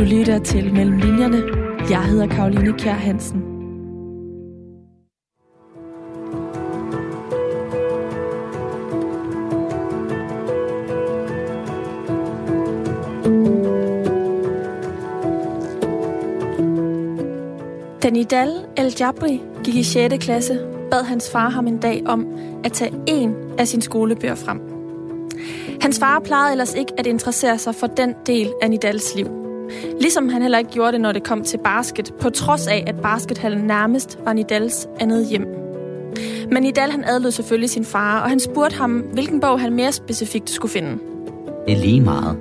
[0.00, 1.42] Du lytter til Mellem Linjerne.
[1.90, 3.40] Jeg hedder Karoline Kjær Hansen.
[18.02, 20.14] Da Nidal El Jabri gik i 6.
[20.20, 20.58] klasse,
[20.90, 22.26] bad hans far ham en dag om
[22.64, 24.60] at tage en af sin skolebøger frem.
[25.80, 29.49] Hans far plejede ellers ikke at interessere sig for den del af Nidals liv.
[30.00, 33.00] Ligesom han heller ikke gjorde det, når det kom til basket, på trods af, at
[33.02, 35.46] baskethallen nærmest var Nidals andet hjem.
[36.50, 39.92] Men Nidal han adlød selvfølgelig sin far, og han spurgte ham, hvilken bog han mere
[39.92, 40.98] specifikt skulle finde.
[41.66, 42.36] Det er lige meget.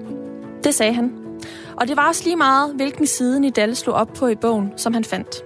[0.64, 1.14] Det sagde han.
[1.76, 4.94] Og det var også lige meget, hvilken side Nidal slog op på i bogen, som
[4.94, 5.44] han fandt.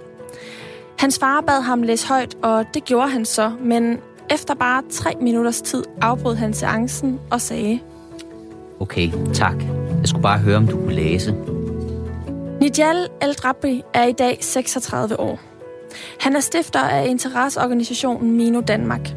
[1.00, 3.98] Hans far bad ham læse højt, og det gjorde han så, men
[4.31, 7.80] efter bare tre minutters tid afbrød han seancen og sagde,
[8.80, 9.56] Okay, tak.
[10.00, 11.36] Jeg skulle bare høre, om du kunne læse.
[12.63, 15.39] Nijal El Drabi er i dag 36 år.
[16.19, 19.09] Han er stifter af interesseorganisationen Mino Danmark.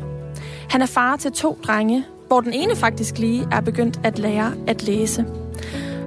[0.70, 4.54] Han er far til to drenge, hvor den ene faktisk lige er begyndt at lære
[4.66, 5.26] at læse.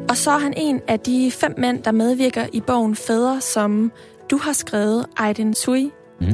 [0.09, 3.91] Og så er han en af de fem mænd, der medvirker i bogen Fædre, som
[4.31, 5.91] du har skrevet, Aydin Sui.
[6.21, 6.27] Mm.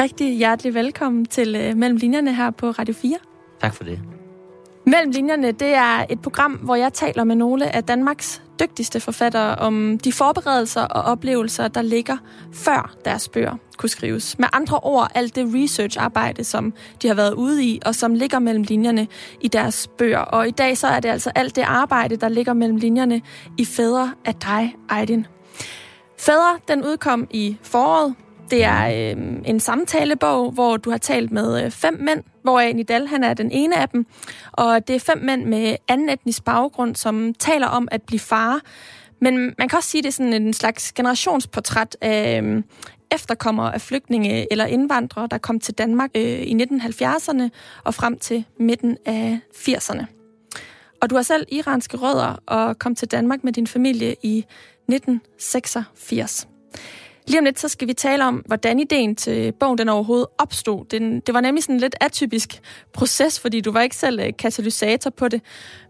[0.00, 3.16] Rigtig hjertelig velkommen til uh, Mellem Linjerne her på Radio 4.
[3.60, 3.98] Tak for det.
[4.86, 9.54] Mellem Linjerne, det er et program, hvor jeg taler med nogle af Danmarks dygtigste forfattere
[9.54, 12.16] om de forberedelser og oplevelser, der ligger
[12.52, 14.38] før deres bøger kunne skrives.
[14.38, 16.72] Med andre ord, alt det research-arbejde, som
[17.02, 19.06] de har været ude i, og som ligger mellem linjerne
[19.40, 20.18] i deres bøger.
[20.18, 23.22] Og i dag så er det altså alt det arbejde, der ligger mellem linjerne
[23.58, 25.26] i Fædre af dig, Aydin.
[26.18, 28.14] Fædre, den udkom i foråret.
[28.50, 33.06] Det er øh, en samtalebog, hvor du har talt med øh, fem mænd, hvoraf Nidal
[33.06, 34.06] han er den ene af dem.
[34.52, 38.60] Og det er fem mænd med anden etnisk baggrund, som taler om at blive far.
[39.20, 42.62] Men man kan også sige, at det er sådan en slags generationsportræt af øh,
[43.10, 47.48] efterkommere af flygtninge eller indvandrere, der kom til Danmark øh, i 1970'erne
[47.84, 50.04] og frem til midten af 80'erne.
[51.02, 56.48] Og du har selv iranske rødder og kom til Danmark med din familie i 1986.
[57.26, 60.84] Lige om lidt, så skal vi tale om, hvordan ideen til bogen den overhovedet opstod.
[60.84, 62.60] Den, det var nemlig sådan en lidt atypisk
[62.92, 65.42] proces, fordi du var ikke selv øh, katalysator på det.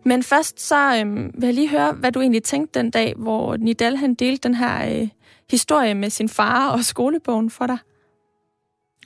[0.05, 3.57] Men først så øhm, vil jeg lige høre, hvad du egentlig tænkte den dag, hvor
[3.57, 5.09] Nidal han delte den her øh,
[5.51, 7.79] historie med sin far og skolebogen for dig.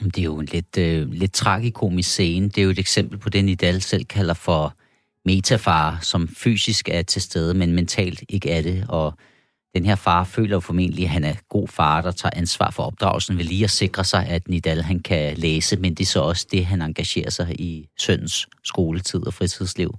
[0.04, 2.48] Det er jo en lidt, øh, lidt tragikomisk scene.
[2.48, 4.74] Det er jo et eksempel på det, Nidal selv kalder for
[5.24, 8.86] metafar, som fysisk er til stede, men mentalt ikke er det.
[8.88, 9.14] Og
[9.74, 12.82] den her far føler jo formentlig, at han er god far, der tager ansvar for
[12.82, 16.20] opdragelsen ved lige at sikre sig, at Nidal han kan læse, men det er så
[16.20, 19.94] også det, han engagerer sig i søns skoletid og fritidsliv.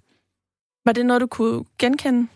[0.85, 2.27] Var det noget, du kunne genkende?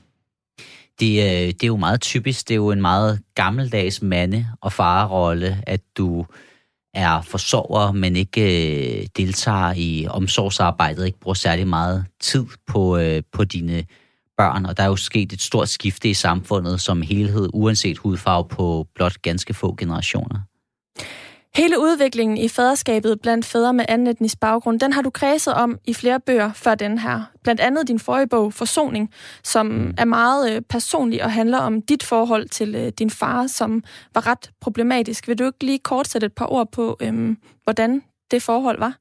[0.99, 2.47] Det, øh, det er jo meget typisk.
[2.47, 6.25] Det er jo en meget gammeldags mande- og farrolle, at du
[6.93, 13.23] er forsorger, men ikke øh, deltager i omsorgsarbejdet, ikke bruger særlig meget tid på, øh,
[13.31, 13.85] på dine
[14.39, 18.47] børn, og der er jo sket et stort skifte i samfundet som helhed, uanset hudfarve
[18.47, 20.39] på blot ganske få generationer.
[21.55, 25.77] Hele udviklingen i faderskabet blandt fædre med anden etnisk baggrund, den har du kredset om
[25.87, 27.21] i flere bøger før den her.
[27.43, 29.09] Blandt andet din forrige bog, Forsoning,
[29.43, 29.93] som mm.
[29.97, 33.83] er meget øh, personlig og handler om dit forhold til øh, din far, som
[34.13, 35.27] var ret problematisk.
[35.27, 38.01] Vil du ikke lige kort sætte et par ord på, øhm, hvordan
[38.31, 38.93] det forhold var?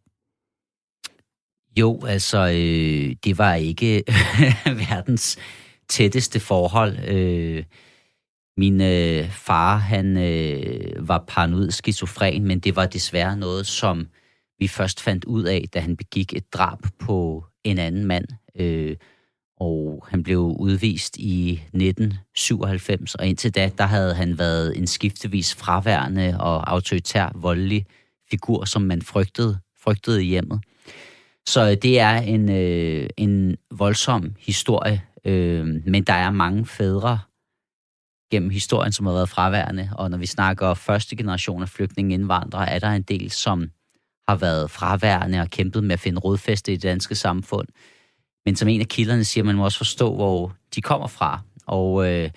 [1.77, 4.05] Jo, altså, øh, det var ikke
[4.89, 5.39] verdens
[5.89, 6.99] tætteste forhold.
[7.09, 7.65] Øh,
[8.56, 14.06] min øh, far, han øh, var paranoid skizofren, men det var desværre noget, som
[14.59, 18.25] vi først fandt ud af, da han begik et drab på en anden mand.
[18.56, 18.97] Øh,
[19.61, 25.55] og han blev udvist i 1997, og indtil da, der havde han været en skiftevis
[25.55, 27.87] fraværende og autoritær voldelig
[28.31, 30.61] figur, som man frygtede, frygtede i hjemmet.
[31.48, 37.19] Så øh, det er en, øh, en voldsom historie, øh, men der er mange fædre
[38.31, 42.70] gennem historien, som har været fraværende, og når vi snakker første generation af flygtninge indvandrere,
[42.70, 43.70] er der en del, som
[44.28, 47.69] har været fraværende og kæmpet med at finde rodfæste i det danske samfund.
[48.46, 51.40] Men som en af kilderne siger, man må også forstå, hvor de kommer fra.
[51.67, 52.31] Og øh,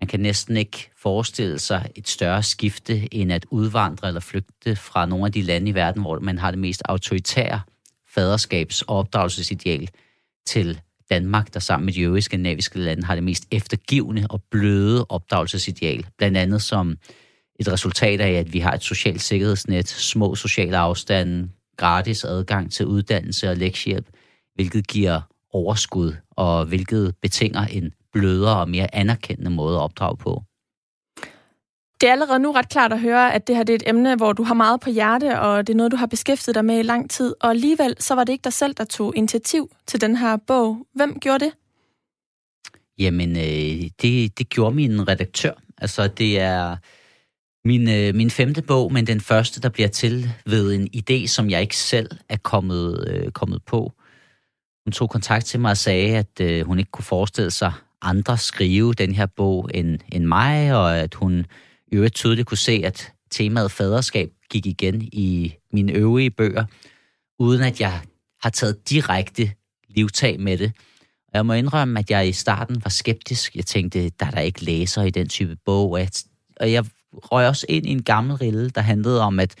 [0.00, 5.06] man kan næsten ikke forestille sig et større skifte, end at udvandre eller flygte fra
[5.06, 7.60] nogle af de lande i verden, hvor man har det mest autoritære
[8.18, 9.88] faderskabs- og opdragelsesideal
[10.46, 10.80] til
[11.10, 16.06] Danmark, der sammen med de øvrige skandinaviske lande har det mest eftergivende og bløde opdragelsesideal.
[16.18, 16.96] Blandt andet som
[17.60, 22.86] et resultat af, at vi har et socialt sikkerhedsnet, små sociale afstande, gratis adgang til
[22.86, 24.06] uddannelse og lektiehjælp,
[24.54, 25.20] hvilket giver
[25.52, 30.42] overskud, og hvilket betinger en blødere og mere anerkendende måde at opdrage på.
[32.02, 34.16] Det er allerede nu ret klart at høre, at det her det er et emne,
[34.16, 36.78] hvor du har meget på hjerte, og det er noget, du har beskæftiget dig med
[36.78, 37.34] i lang tid.
[37.40, 40.86] Og alligevel, så var det ikke dig selv, der tog initiativ til den her bog.
[40.94, 41.52] Hvem gjorde det?
[42.98, 45.52] Jamen, øh, det, det gjorde min redaktør.
[45.78, 46.76] Altså, det er
[47.64, 51.50] min, øh, min femte bog, men den første, der bliver til ved en idé, som
[51.50, 53.92] jeg ikke selv er kommet, øh, kommet på.
[54.86, 57.72] Hun tog kontakt til mig og sagde, at øh, hun ikke kunne forestille sig
[58.02, 61.46] andre skrive den her bog end, end mig, og at hun
[61.92, 66.64] i øvrigt tydeligt kunne se, at temaet faderskab gik igen i mine øvrige bøger,
[67.38, 68.00] uden at jeg
[68.42, 69.52] har taget direkte
[69.88, 70.72] livtag med det.
[71.28, 73.56] Og jeg må indrømme, at jeg i starten var skeptisk.
[73.56, 75.90] Jeg tænkte, der er der ikke læser i den type bog.
[75.90, 76.08] Og jeg,
[76.56, 79.54] og jeg røg også ind i en gammel rille, der handlede om, at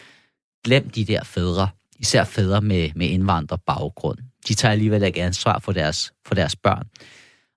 [0.64, 1.68] glem de der fædre,
[1.98, 4.18] især fædre med, med indvandrerbaggrund.
[4.48, 6.86] De tager alligevel ikke ansvar for deres, for deres børn.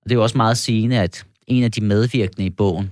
[0.02, 2.92] Og det er jo også meget sigende, at en af de medvirkende i bogen,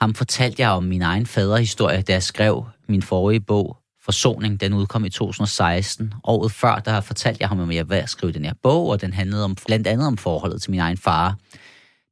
[0.00, 3.76] ham fortalte jeg om min egen faderhistorie, da jeg skrev min forrige bog,
[4.06, 4.60] Forsoning.
[4.60, 6.14] Den udkom i 2016.
[6.24, 9.00] Året før, der fortalte jeg ham, at jeg var at skrive den her bog, og
[9.00, 11.36] den handlede om, blandt andet om forholdet til min egen far,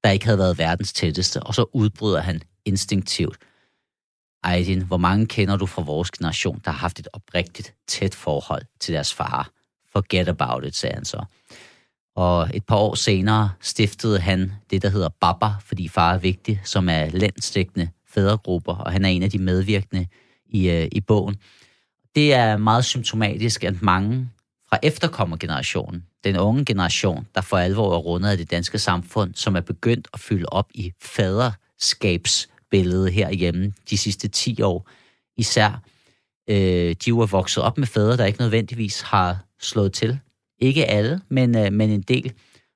[0.05, 1.43] der ikke havde været verdens tætteste.
[1.43, 3.37] Og så udbryder han instinktivt.
[4.45, 8.63] Aydin, hvor mange kender du fra vores generation, der har haft et oprigtigt tæt forhold
[8.81, 9.51] til deres far?
[9.93, 11.25] Forget about it, sagde han så.
[12.17, 16.61] Og et par år senere stiftede han det, der hedder Baba, fordi far er vigtig,
[16.65, 20.07] som er landstækkende fædregrupper, og han er en af de medvirkende
[20.47, 21.37] i, øh, i bogen.
[22.15, 24.31] Det er meget symptomatisk, at mange
[24.69, 29.57] fra efterkommergenerationen, den unge generation, der for alvor er rundet af det danske samfund, som
[29.57, 34.89] er begyndt at fylde op i faderskabsbilledet herhjemme de sidste 10 år,
[35.37, 35.83] især,
[36.51, 40.19] øh, de var vokset op med fædre, der ikke nødvendigvis har slået til
[40.59, 42.33] ikke alle, men, øh, men en del.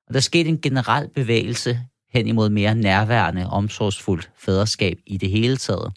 [0.08, 1.80] Og der skete en generel bevægelse
[2.12, 5.92] hen imod mere nærværende, omsorgsfuldt faderskab i det hele taget.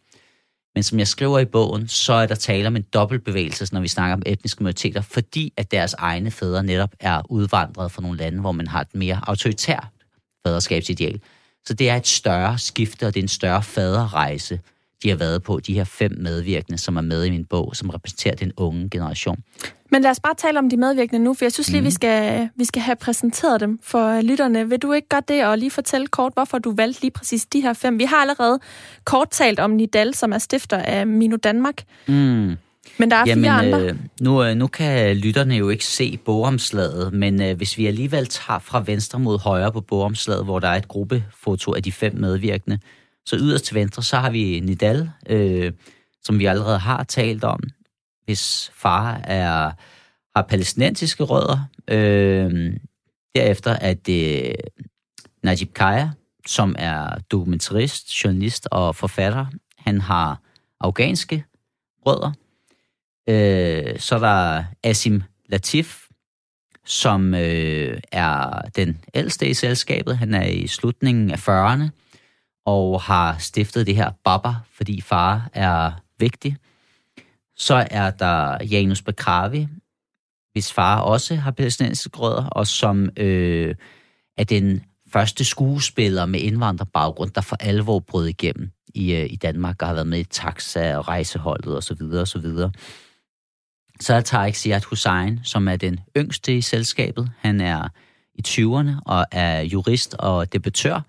[0.75, 3.87] Men som jeg skriver i bogen, så er der tale om en dobbeltbevægelse, når vi
[3.87, 8.39] snakker om etniske minoriteter, fordi at deres egne fædre netop er udvandret fra nogle lande,
[8.39, 9.87] hvor man har et mere autoritært
[10.45, 11.21] faderskabsideal.
[11.65, 14.59] Så det er et større skifte, og det er en større faderrejse,
[15.03, 17.89] de har været på, de her fem medvirkende, som er med i min bog, som
[17.89, 19.37] repræsenterer den unge generation.
[19.91, 21.85] Men lad os bare tale om de medvirkende nu, for jeg synes lige, mm.
[21.85, 21.91] vi, mhm.
[21.91, 24.69] skal, vi skal have præsenteret dem for lytterne.
[24.69, 27.61] Vil du ikke gøre det og lige fortælle kort, hvorfor du valgte lige præcis de
[27.61, 27.99] her fem?
[27.99, 28.59] Vi har allerede
[29.05, 31.83] kort talt om Nidal, som er stifter af Mino Danmark.
[32.07, 32.55] Mm.
[32.97, 33.81] Men der er Jamen, fire andre.
[33.81, 38.25] Øh, nu, øh, nu kan lytterne jo ikke se bogomslaget, men øh, hvis vi alligevel
[38.25, 42.15] tager fra venstre mod højre på bogomslaget, hvor der er et gruppefoto af de fem
[42.15, 42.79] medvirkende,
[43.25, 45.71] så yderst til venstre, så har vi Nidal, øh,
[46.23, 47.59] som vi allerede har talt om,
[48.25, 49.71] hvis far er,
[50.35, 51.65] har palæstinensiske rødder.
[51.87, 52.73] Øh,
[53.35, 54.55] derefter er det
[55.43, 56.09] Najib Kaya,
[56.47, 59.45] som er dokumentarist, journalist og forfatter.
[59.77, 60.41] Han har
[60.79, 61.45] afghanske
[62.05, 62.31] rødder.
[63.29, 66.07] Øh, så er der Asim Latif,
[66.85, 70.17] som øh, er den ældste i selskabet.
[70.17, 72.00] Han er i slutningen af 40'erne
[72.65, 76.57] og har stiftet det her Baba, fordi far er vigtig.
[77.55, 79.67] Så er der Janus Bakravi,
[80.51, 83.75] hvis far også har palæstinensiske rødder, og som øh,
[84.37, 89.81] er den første skuespiller med indvandrerbaggrund, der for alvor brød igennem i, øh, i Danmark,
[89.81, 91.97] og har været med i taxa og rejseholdet osv.
[91.97, 92.71] Så, så, videre.
[93.99, 97.31] så er Tarek Siad Hussein, som er den yngste i selskabet.
[97.37, 97.87] Han er
[98.35, 101.01] i 20'erne og er jurist og debattør,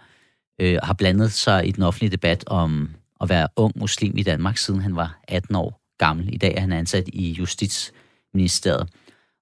[0.58, 2.90] øh, har blandet sig i den offentlige debat om
[3.20, 6.34] at være ung muslim i Danmark, siden han var 18 år gammel.
[6.34, 8.88] I dag er han ansat i Justitsministeriet,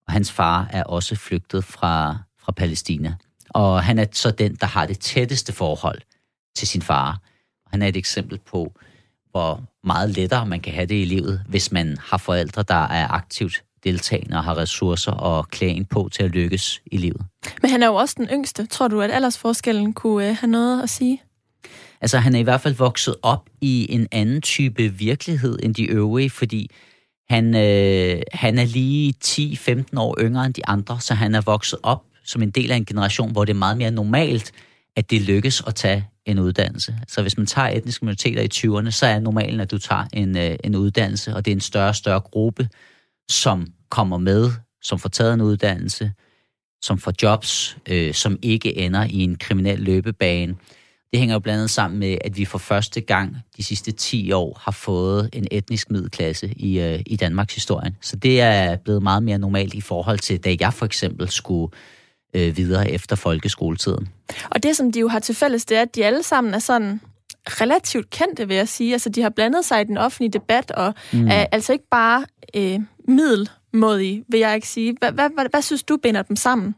[0.06, 3.14] og hans far er også flygtet fra, fra Palæstina.
[3.50, 6.00] Og han er så den, der har det tætteste forhold
[6.56, 7.20] til sin far.
[7.70, 8.72] Han er et eksempel på,
[9.30, 13.08] hvor meget lettere man kan have det i livet, hvis man har forældre, der er
[13.08, 17.22] aktivt deltagende og har ressourcer og klæden på til at lykkes i livet.
[17.62, 18.66] Men han er jo også den yngste.
[18.66, 21.22] Tror du, at aldersforskellen kunne øh, have noget at sige?
[22.00, 25.84] Altså, han er i hvert fald vokset op i en anden type virkelighed end de
[25.84, 26.70] øvrige, fordi
[27.30, 31.78] han, øh, han er lige 10-15 år yngre end de andre, så han er vokset
[31.82, 34.52] op som en del af en generation, hvor det er meget mere normalt,
[34.96, 36.98] at det lykkes at tage en uddannelse.
[37.08, 40.36] Så hvis man tager etniske minoriteter i 20'erne, så er normalen, at du tager en,
[40.36, 42.68] øh, en uddannelse, og det er en større og større gruppe,
[43.30, 44.50] som kommer med,
[44.82, 46.12] som får taget en uddannelse,
[46.82, 50.54] som får jobs, øh, som ikke ender i en kriminel løbebane.
[51.12, 54.32] Det hænger jo blandt andet sammen med, at vi for første gang de sidste 10
[54.32, 57.94] år har fået en etnisk middelklasse i, øh, i Danmarks historie.
[58.00, 61.72] Så det er blevet meget mere normalt i forhold til, da jeg for eksempel skulle
[62.34, 64.08] øh, videre efter folkeskoletiden.
[64.50, 66.58] Og det, som de jo har til fælles, det er, at de alle sammen er
[66.58, 67.00] sådan
[67.46, 68.92] relativt kendte, vil jeg sige.
[68.92, 71.28] Altså, de har blandet sig i den offentlige debat, og mm.
[71.28, 74.96] er altså ikke bare øh, middelmodige, vil jeg ikke sige.
[74.98, 76.74] Hvad, hvad, hvad, hvad synes du binder dem sammen?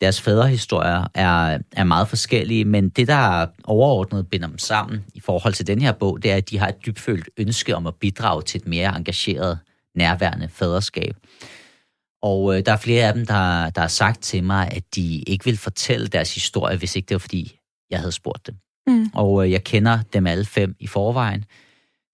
[0.00, 5.54] Deres fædrehistorier er, er meget forskellige, men det, der overordnet binder dem sammen i forhold
[5.54, 8.42] til den her bog, det er, at de har et dybfølt ønske om at bidrage
[8.42, 9.58] til et mere engageret,
[9.94, 11.16] nærværende faderskab.
[12.22, 15.22] Og øh, der er flere af dem, der, der har sagt til mig, at de
[15.22, 17.58] ikke vil fortælle deres historie, hvis ikke det var, fordi
[17.90, 18.54] jeg havde spurgt dem.
[18.86, 19.10] Mm.
[19.14, 21.44] Og øh, jeg kender dem alle fem i forvejen.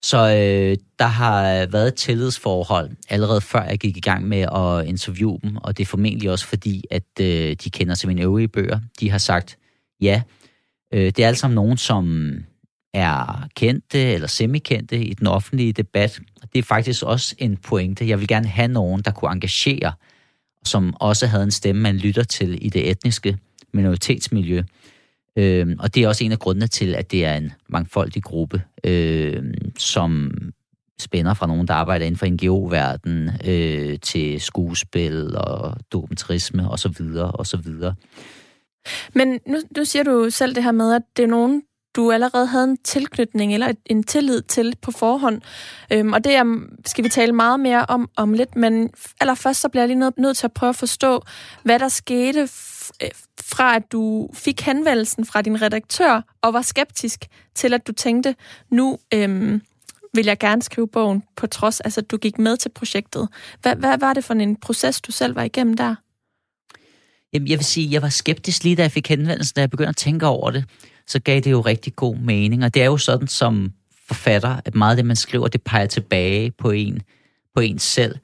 [0.03, 4.87] Så øh, der har været et tillidsforhold allerede før jeg gik i gang med at
[4.87, 8.47] interviewe dem, og det er formentlig også fordi, at øh, de kender til mine øvrige
[8.47, 8.79] bøger.
[8.99, 9.57] De har sagt,
[10.01, 10.21] ja,
[10.93, 12.33] øh, det er altså sammen nogen, som
[12.93, 16.19] er kendte eller semikendte i den offentlige debat.
[16.53, 18.07] Det er faktisk også en pointe.
[18.07, 19.93] Jeg vil gerne have nogen, der kunne engagere,
[20.65, 23.37] som også havde en stemme, man lytter til i det etniske
[23.73, 24.63] minoritetsmiljø.
[25.37, 28.61] Øh, og det er også en af grundene til, at det er en mangfoldig gruppe,
[28.83, 29.43] øh,
[29.77, 30.31] som
[30.99, 36.91] spænder fra nogen, der arbejder inden for NGO-verden, øh, til skuespil og dokumentarisme osv.
[37.65, 37.95] videre.
[39.13, 41.61] Men nu, nu siger du selv det her med, at det er nogen,
[41.95, 45.41] du allerede havde en tilknytning eller en tillid til på forhånd.
[45.93, 48.89] Øhm, og det er, skal vi tale meget mere om om lidt, men
[49.21, 51.21] allerførst så bliver jeg lige nødt, nødt til at prøve at forstå,
[51.63, 52.47] hvad der skete
[53.03, 53.09] Øh,
[53.41, 57.25] fra at du fik henvendelsen fra din redaktør og var skeptisk
[57.55, 58.35] til at du tænkte,
[58.69, 59.61] nu øhm,
[60.13, 63.27] vil jeg gerne skrive bogen på trods, altså du gik med til projektet.
[63.61, 65.95] Hvad, hvad var det for en proces, du selv var igennem der?
[67.33, 69.89] Jamen, jeg vil sige, jeg var skeptisk lige da jeg fik henvendelsen, da jeg begyndte
[69.89, 70.65] at tænke over det
[71.07, 72.63] så gav det jo rigtig god mening.
[72.63, 73.73] Og det er jo sådan som
[74.07, 77.01] forfatter, at meget af det, man skriver, det peger tilbage på en,
[77.55, 78.15] på en selv.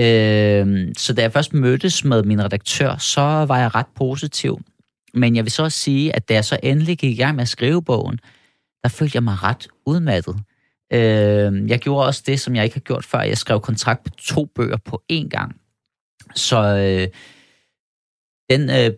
[0.00, 4.60] Øh, så da jeg først mødtes med min redaktør, så var jeg ret positiv.
[5.14, 7.42] Men jeg vil så også sige, at da jeg så endelig gik i gang med
[7.42, 8.20] at skrive bogen,
[8.82, 10.36] der følte jeg mig ret udmattet.
[10.92, 13.20] Øh, jeg gjorde også det, som jeg ikke har gjort før.
[13.20, 15.56] Jeg skrev kontrakt på to bøger på én gang.
[16.34, 17.08] Så øh,
[18.50, 18.90] den øh,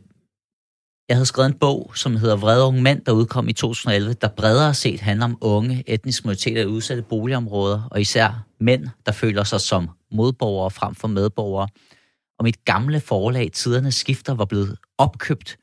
[1.13, 4.29] jeg havde skrevet en bog, som hedder Vrede unge mænd, der udkom i 2011, der
[4.29, 9.45] bredere set handler om unge etniske minoriteter i udsatte boligområder, og især mænd, der føler
[9.45, 11.69] sig som modborgere frem for medborgere.
[12.39, 15.57] Og mit gamle forlag, Tiderne Skifter, var blevet opkøbt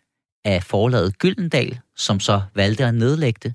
[0.46, 3.54] af forlaget Gyldendal, som så valgte at nedlægge det.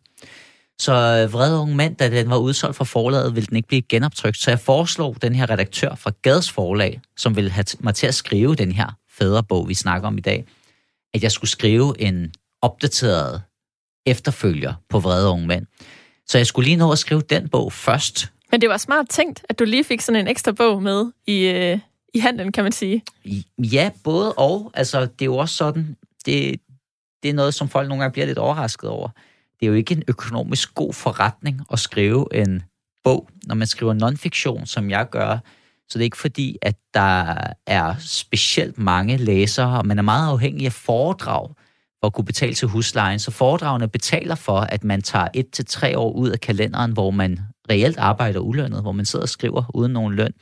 [0.79, 3.83] Så øh, Vrede unge mænd, da den var udsolgt fra forlaget, ville den ikke blive
[3.83, 4.37] genoptrykt.
[4.37, 8.15] Så jeg foreslog den her redaktør fra Gads forlag, som ville have mig til at
[8.15, 10.45] skrive den her fædrebog, vi snakker om i dag,
[11.15, 13.43] at jeg skulle skrive en opdateret
[14.07, 15.67] efterfølger på Vrede Unge Mænd.
[16.27, 18.33] Så jeg skulle lige nå at skrive den bog først.
[18.51, 21.47] Men det var smart tænkt, at du lige fik sådan en ekstra bog med i,
[21.47, 21.79] øh,
[22.15, 23.05] i handlen, kan man sige.
[23.59, 24.71] Ja, både og.
[24.75, 26.61] Altså, det er jo også sådan, det,
[27.23, 29.09] det er noget, som folk nogle gange bliver lidt overrasket over.
[29.61, 32.63] Det er jo ikke en økonomisk god forretning at skrive en
[33.05, 35.39] bog, når man skriver non-fiktion, som jeg gør
[35.89, 37.37] så det er ikke fordi, at der
[37.67, 41.49] er specielt mange læsere, og man er meget afhængig af foredrag
[42.01, 43.19] for at kunne betale til huslejen.
[43.19, 47.11] Så foredragene betaler for, at man tager et til tre år ud af kalenderen, hvor
[47.11, 50.33] man reelt arbejder ulønnet, hvor man sidder og skriver uden nogen løn.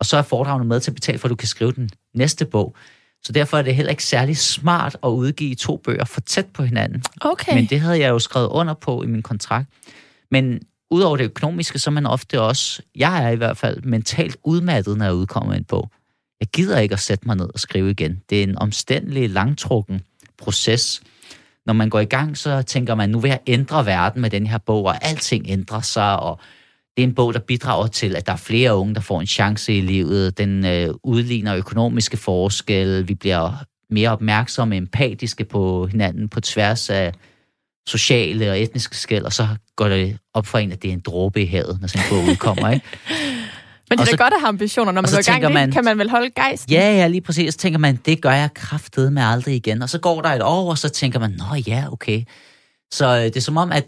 [0.00, 2.44] Og så er foredragene med til at betale for, at du kan skrive den næste
[2.44, 2.76] bog.
[3.22, 6.62] Så derfor er det heller ikke særlig smart at udgive to bøger for tæt på
[6.62, 7.02] hinanden.
[7.20, 7.54] Okay.
[7.54, 9.68] Men det havde jeg jo skrevet under på i min kontrakt.
[10.30, 10.60] Men
[10.92, 14.98] udover det økonomiske, så er man ofte også, jeg er i hvert fald mentalt udmattet,
[14.98, 15.90] når jeg udkommer en bog.
[16.40, 18.20] Jeg gider ikke at sætte mig ned og skrive igen.
[18.30, 20.00] Det er en omstændelig, langtrukken
[20.38, 21.02] proces.
[21.66, 24.46] Når man går i gang, så tænker man, nu vil jeg ændre verden med den
[24.46, 26.40] her bog, og alting ændrer sig, og
[26.96, 29.26] det er en bog, der bidrager til, at der er flere unge, der får en
[29.26, 30.38] chance i livet.
[30.38, 33.06] Den øh, udligner økonomiske forskelle.
[33.06, 37.12] Vi bliver mere opmærksomme, empatiske på hinanden på tværs af
[37.86, 41.00] sociale og etniske skæld, og så går det op for en, at det er en
[41.00, 42.86] dråbe i havet, når sådan en bog udkommer, ikke?
[43.90, 45.84] Men det er da godt at have ambitioner, når man går i gang man, kan
[45.84, 46.70] man vel holde gejst?
[46.70, 47.54] Ja, ja, lige præcis.
[47.54, 49.82] Så tænker man, det gør jeg kraftet med aldrig igen.
[49.82, 52.22] Og så går der et år, og så tænker man, nå ja, okay.
[52.92, 53.86] Så øh, det er som om, at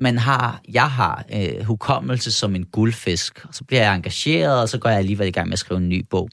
[0.00, 4.68] man har, jeg har øh, hukommelse som en guldfisk, og så bliver jeg engageret, og
[4.68, 6.28] så går jeg alligevel i gang med at skrive en ny bog.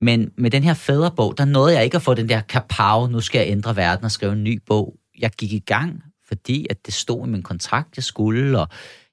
[0.00, 3.20] Men med den her fædrebog, der nåede jeg ikke at få den der kapav, nu
[3.20, 4.94] skal jeg ændre verden og skrive en ny bog.
[5.18, 6.02] Jeg gik i gang
[6.34, 8.68] fordi at det stod i min kontrakt, jeg skulle, og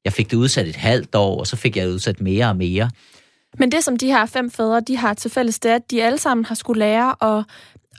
[0.05, 2.55] jeg fik det udsat et halvt år, og så fik jeg det udsat mere og
[2.55, 2.89] mere.
[3.59, 6.03] Men det, som de her fem fædre, de har til fælles, det er, at de
[6.03, 7.45] alle sammen har skulle lære at,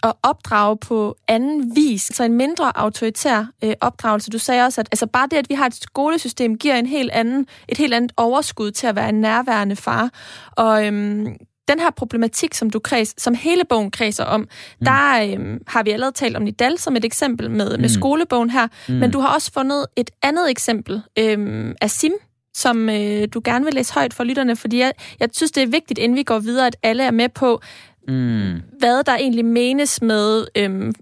[0.02, 2.02] at opdrage på anden vis.
[2.02, 4.31] Så en mindre autoritær øh, opdragelse.
[4.31, 7.11] Du sagde også, at altså bare det, at vi har et skolesystem, giver en helt
[7.11, 10.11] anden, et helt andet overskud til at være en nærværende far.
[10.57, 11.37] Og øhm,
[11.69, 14.47] den her problematik, som du kreds, som hele bogen kredser om, mm.
[14.85, 17.81] der øhm, har vi allerede talt om Nidal som et eksempel med, mm.
[17.81, 18.95] med skolebogen her, mm.
[18.95, 22.12] men du har også fundet et andet eksempel øhm, af Sim,
[22.54, 25.66] som øh, du gerne vil læse højt for lytterne, fordi jeg, jeg synes, det er
[25.66, 27.61] vigtigt, inden vi går videre, at alle er med på,
[28.09, 28.61] mm.
[28.78, 30.95] hvad der egentlig menes med øhm,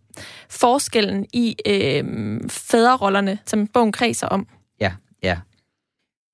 [0.49, 4.47] forskellen i øhm, fædrerollerne, som bogen kredser om.
[4.81, 5.39] Ja, ja.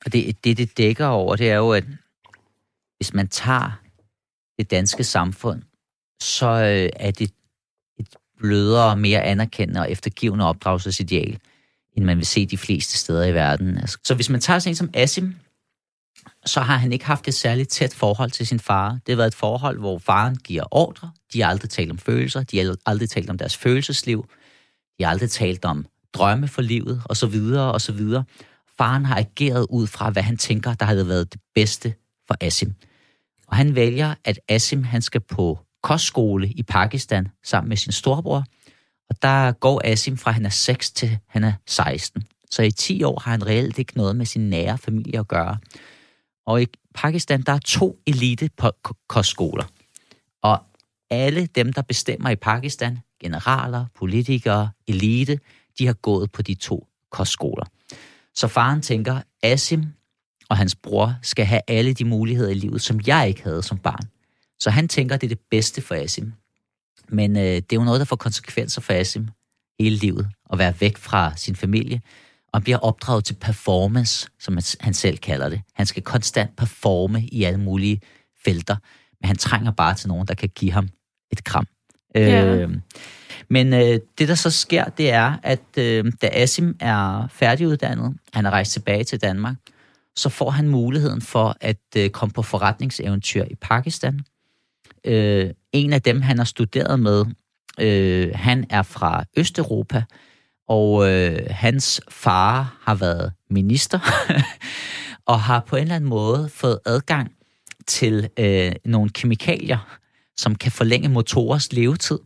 [0.05, 1.85] Og det, det, det dækker over, det er jo, at
[2.97, 3.81] hvis man tager
[4.59, 5.63] det danske samfund,
[6.23, 7.31] så øh, er det
[7.99, 8.09] et
[8.39, 11.39] blødere, mere anerkendende og eftergivende opdragelsesideal,
[11.97, 13.79] end man vil se de fleste steder i verden.
[13.79, 15.35] Altså, så hvis man tager sådan en som Asim,
[16.47, 18.91] så har han ikke haft et særligt tæt forhold til sin far.
[18.91, 21.11] Det har været et forhold, hvor faren giver ordre.
[21.33, 22.43] De har aldrig talt om følelser.
[22.43, 24.29] De har aldrig talt om deres følelsesliv.
[24.99, 28.25] De har aldrig talt om drømme for livet, og så videre, og så videre.
[28.79, 31.95] Faren har ageret ud fra, hvad han tænker, der havde været det bedste
[32.27, 32.75] for Asim.
[33.47, 38.45] Og han vælger, at Asim han skal på kostskole i Pakistan sammen med sin storbror.
[39.11, 42.23] Og der går Asim fra han er 6 til han er 16.
[42.51, 45.59] Så i 10 år har han reelt ikke noget med sin nære familie at gøre.
[46.47, 48.51] Og i Pakistan, der er to elite
[49.09, 49.65] kostskoler.
[50.43, 50.63] Og
[51.11, 55.39] alle dem, der bestemmer i Pakistan, generaler, politikere, elite,
[55.79, 57.65] de har gået på de to kostskoler.
[58.35, 59.85] Så faren tænker, Asim,
[60.51, 63.79] og hans bror skal have alle de muligheder i livet, som jeg ikke havde som
[63.79, 64.09] barn.
[64.61, 66.33] Så han tænker, det er det bedste for Asim.
[67.09, 69.29] Men øh, det er jo noget, der får konsekvenser for Asim
[69.81, 72.01] hele livet, at være væk fra sin familie,
[72.53, 75.61] og han bliver opdraget til performance, som han selv kalder det.
[75.75, 78.01] Han skal konstant performe i alle mulige
[78.45, 78.77] felter,
[79.21, 80.89] men han trænger bare til nogen, der kan give ham
[81.33, 81.67] et kram.
[82.15, 82.45] Ja.
[82.45, 82.71] Øh,
[83.49, 88.47] men øh, det, der så sker, det er, at øh, da Asim er færdiguddannet, han
[88.47, 89.57] er rejst tilbage til Danmark,
[90.17, 94.21] så får han muligheden for at øh, komme på forretningseventyr i Pakistan.
[95.05, 97.25] Øh, en af dem, han har studeret med,
[97.81, 100.05] øh, han er fra Østeuropa,
[100.69, 103.99] og øh, hans far har været minister,
[105.33, 107.33] og har på en eller anden måde fået adgang
[107.87, 109.99] til øh, nogle kemikalier,
[110.37, 112.19] som kan forlænge motorers levetid.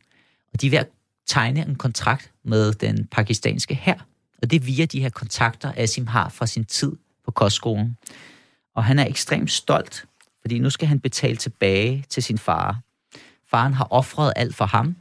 [0.53, 0.88] Og de er ved at
[1.26, 3.94] tegne en kontrakt med den pakistanske her.
[4.42, 6.92] Og det er via de her kontakter, Asim har fra sin tid
[7.30, 7.96] på kostskolen.
[8.76, 10.04] Og han er ekstremt stolt,
[10.40, 12.80] fordi nu skal han betale tilbage til sin far.
[13.50, 14.96] Faren har offret alt for ham,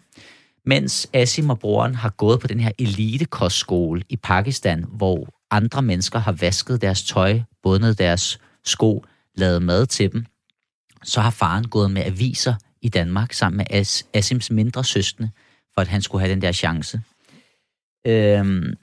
[0.66, 6.20] mens Asim og broren har gået på den her elite-kostskole i Pakistan, hvor andre mennesker
[6.20, 10.26] har vasket deres tøj, bundet deres sko, lavet mad til dem.
[11.04, 15.30] Så har faren gået med aviser i Danmark sammen med As- Asims mindre søskende,
[15.74, 17.02] for at han skulle have den der chance.
[18.08, 18.74] Øhm,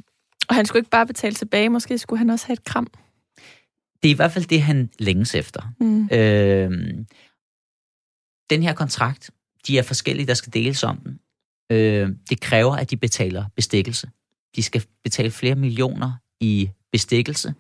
[0.49, 2.89] og han skulle ikke bare betale tilbage, måske skulle han også have et kram
[4.07, 5.63] det er i hvert fald det, han længes efter.
[5.81, 6.09] Mm.
[6.13, 6.71] Øh,
[8.51, 9.31] den her kontrakt,
[9.67, 11.19] de er forskellige, der skal deles om den.
[11.73, 14.11] Øh, det kræver, at de betaler bestikkelse.
[14.57, 17.55] De skal betale flere millioner i bestikkelse.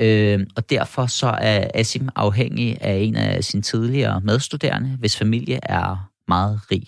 [0.00, 5.60] Øh, og derfor så er Asim afhængig af en af sine tidligere medstuderende, hvis familie
[5.62, 6.86] er meget rig.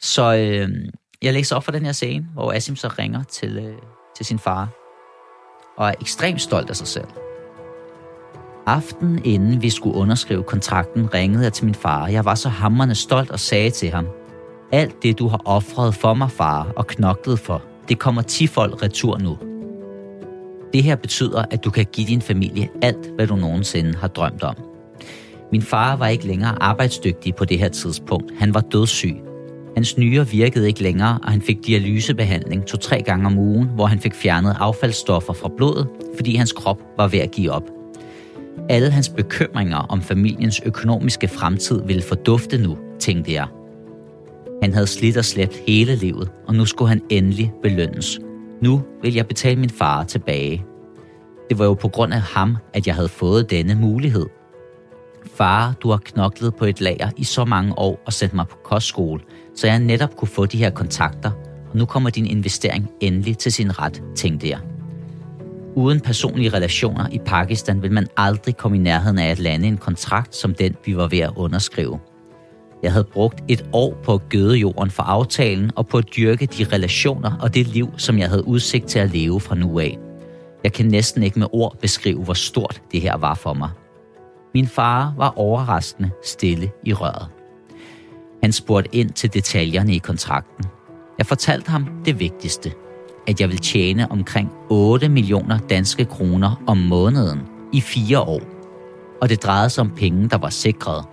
[0.00, 0.88] Så øh,
[1.22, 3.78] jeg læser op for den her scene, hvor Asim så ringer til, øh,
[4.16, 4.68] til sin far,
[5.76, 7.29] og er ekstremt stolt af sig selv.
[8.70, 12.06] Aften inden vi skulle underskrive kontrakten, ringede jeg til min far.
[12.06, 14.06] Jeg var så hammerne stolt og sagde til ham,
[14.72, 19.18] alt det du har offret for mig, far, og knoklet for, det kommer tifold retur
[19.18, 19.38] nu.
[20.72, 24.42] Det her betyder, at du kan give din familie alt, hvad du nogensinde har drømt
[24.42, 24.54] om.
[25.52, 28.32] Min far var ikke længere arbejdsdygtig på det her tidspunkt.
[28.38, 29.16] Han var dødssyg.
[29.76, 34.00] Hans nyre virkede ikke længere, og han fik dialysebehandling to-tre gange om ugen, hvor han
[34.00, 37.64] fik fjernet affaldsstoffer fra blodet, fordi hans krop var ved at give op–
[38.68, 43.46] alle hans bekymringer om familiens økonomiske fremtid ville fordufte nu, tænkte jeg.
[44.62, 48.20] Han havde slidt og slæbt hele livet, og nu skulle han endelig belønnes.
[48.62, 50.64] Nu vil jeg betale min far tilbage.
[51.48, 54.26] Det var jo på grund af ham, at jeg havde fået denne mulighed.
[55.34, 58.56] Far, du har knoklet på et lager i så mange år og sendt mig på
[58.64, 59.20] kostskole,
[59.56, 61.30] så jeg netop kunne få de her kontakter,
[61.70, 64.58] og nu kommer din investering endelig til sin ret, tænkte jeg.
[65.74, 69.76] Uden personlige relationer i Pakistan vil man aldrig komme i nærheden af at lande en
[69.76, 72.00] kontrakt som den, vi var ved at underskrive.
[72.82, 76.46] Jeg havde brugt et år på at gøde jorden for aftalen og på at dyrke
[76.46, 79.98] de relationer og det liv, som jeg havde udsigt til at leve fra nu af.
[80.64, 83.70] Jeg kan næsten ikke med ord beskrive, hvor stort det her var for mig.
[84.54, 87.28] Min far var overraskende stille i røret.
[88.42, 90.64] Han spurgte ind til detaljerne i kontrakten.
[91.18, 92.72] Jeg fortalte ham det vigtigste–
[93.30, 97.40] at jeg vil tjene omkring 8 millioner danske kroner om måneden
[97.72, 98.40] i fire år.
[99.22, 101.04] Og det drejede sig om penge, der var sikret.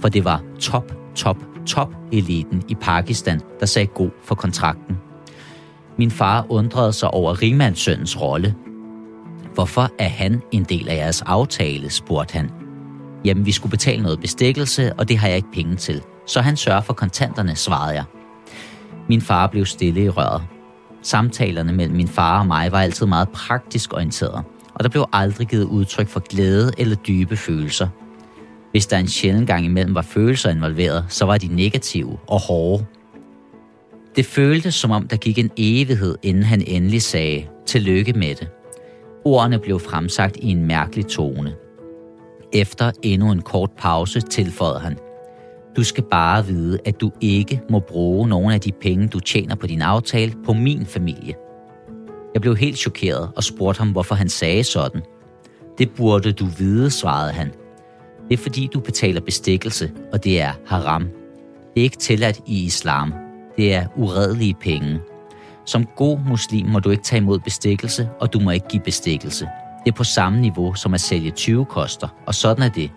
[0.00, 4.96] For det var top, top, top eliten i Pakistan, der sagde god for kontrakten.
[5.98, 8.54] Min far undrede sig over rimandssøndens rolle.
[9.54, 12.50] Hvorfor er han en del af jeres aftale, spurgte han.
[13.24, 16.02] Jamen, vi skulle betale noget bestikkelse, og det har jeg ikke penge til.
[16.26, 18.04] Så han sørger for kontanterne, svarede jeg.
[19.08, 20.42] Min far blev stille i røret.
[21.04, 25.46] Samtalerne mellem min far og mig var altid meget praktisk orienteret, og der blev aldrig
[25.46, 27.88] givet udtryk for glæde eller dybe følelser.
[28.70, 32.86] Hvis der en sjældent gang imellem var følelser involveret, så var de negative og hårde.
[34.16, 38.48] Det føltes som om, der gik en evighed, inden han endelig sagde, tillykke med det.
[39.24, 41.54] Ordene blev fremsagt i en mærkelig tone.
[42.52, 44.98] Efter endnu en kort pause tilføjede han,
[45.76, 49.54] du skal bare vide, at du ikke må bruge nogen af de penge, du tjener
[49.54, 51.34] på din aftale, på min familie.
[52.34, 55.02] Jeg blev helt chokeret og spurgte ham, hvorfor han sagde sådan.
[55.78, 57.52] Det burde du vide, svarede han.
[58.28, 61.02] Det er fordi, du betaler bestikkelse, og det er haram.
[61.74, 63.14] Det er ikke tilladt i islam.
[63.56, 65.00] Det er uredelige penge.
[65.66, 69.48] Som god muslim må du ikke tage imod bestikkelse, og du må ikke give bestikkelse.
[69.84, 72.90] Det er på samme niveau som at sælge 20 koster, og sådan er det.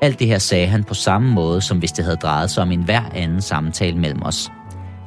[0.00, 2.72] Alt det her sagde han på samme måde, som hvis det havde drejet sig om
[2.72, 4.52] en hver anden samtale mellem os.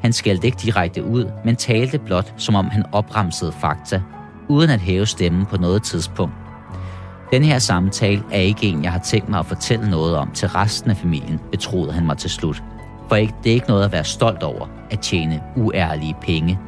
[0.02, 4.02] Han skældte ikke direkte ud, men talte blot, som om han opremsede fakta,
[4.50, 6.34] uden at hæve stemmen på noget tidspunkt.
[7.32, 10.48] Den her samtale er ikke en, jeg har tænkt mig at fortælle noget om til
[10.48, 12.64] resten af familien, betroede han mig til slut.
[13.10, 16.60] For ikke, det er ikke noget at være stolt over, at tjene uærlige penge,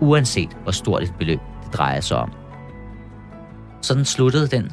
[0.00, 2.32] uanset hvor stort et beløb det drejer sig om.
[3.82, 4.72] Sådan sluttede den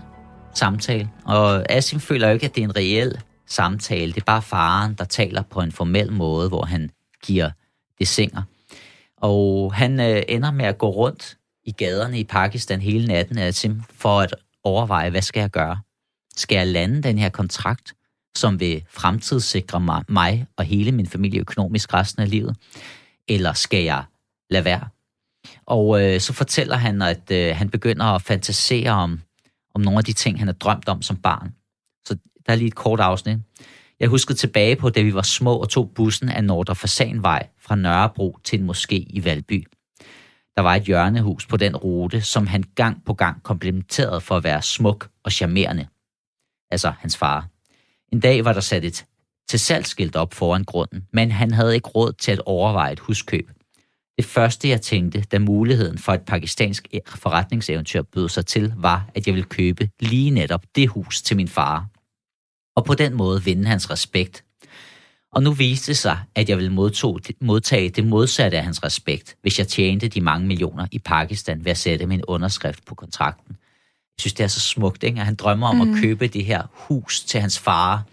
[0.59, 4.13] samtale, og Asim føler jo ikke, at det er en reel samtale.
[4.13, 6.89] Det er bare faren, der taler på en formel måde, hvor han
[7.23, 7.51] giver
[7.99, 8.41] det singer.
[9.17, 13.81] Og han øh, ender med at gå rundt i gaderne i Pakistan hele natten, Asim,
[13.93, 15.79] for at overveje, hvad skal jeg gøre?
[16.35, 17.93] Skal jeg lande den her kontrakt,
[18.37, 22.55] som vil fremtidssikre mig, mig og hele min familie økonomisk resten af livet?
[23.27, 24.03] Eller skal jeg
[24.49, 24.87] lade være?
[25.65, 29.21] Og øh, så fortæller han, at øh, han begynder at fantasere om,
[29.75, 31.53] om nogle af de ting, han har drømt om som barn.
[32.05, 33.37] Så der er lige et kort afsnit.
[33.99, 37.75] Jeg husker tilbage på, da vi var små og tog bussen af Nordre Fasanvej fra
[37.75, 39.67] Nørrebro til en moské i Valby.
[40.55, 44.43] Der var et hjørnehus på den rute, som han gang på gang komplementerede for at
[44.43, 45.87] være smuk og charmerende.
[46.71, 47.47] Altså hans far.
[48.11, 49.05] En dag var der sat et
[49.49, 53.51] til salgsskilt op foran grunden, men han havde ikke råd til at overveje et huskøb.
[54.19, 59.27] Det første, jeg tænkte, da muligheden for et pakistansk forretningseventyr bød sig til, var, at
[59.27, 61.85] jeg ville købe lige netop det hus til min far.
[62.75, 64.43] Og på den måde vinde hans respekt.
[65.31, 66.91] Og nu viste det sig, at jeg ville
[67.41, 71.71] modtage det modsatte af hans respekt, hvis jeg tjente de mange millioner i Pakistan ved
[71.71, 73.57] at sætte min underskrift på kontrakten.
[74.17, 75.19] Jeg synes, det er så smukt, ikke?
[75.19, 75.93] at han drømmer om mm.
[75.93, 78.03] at købe det her hus til hans far,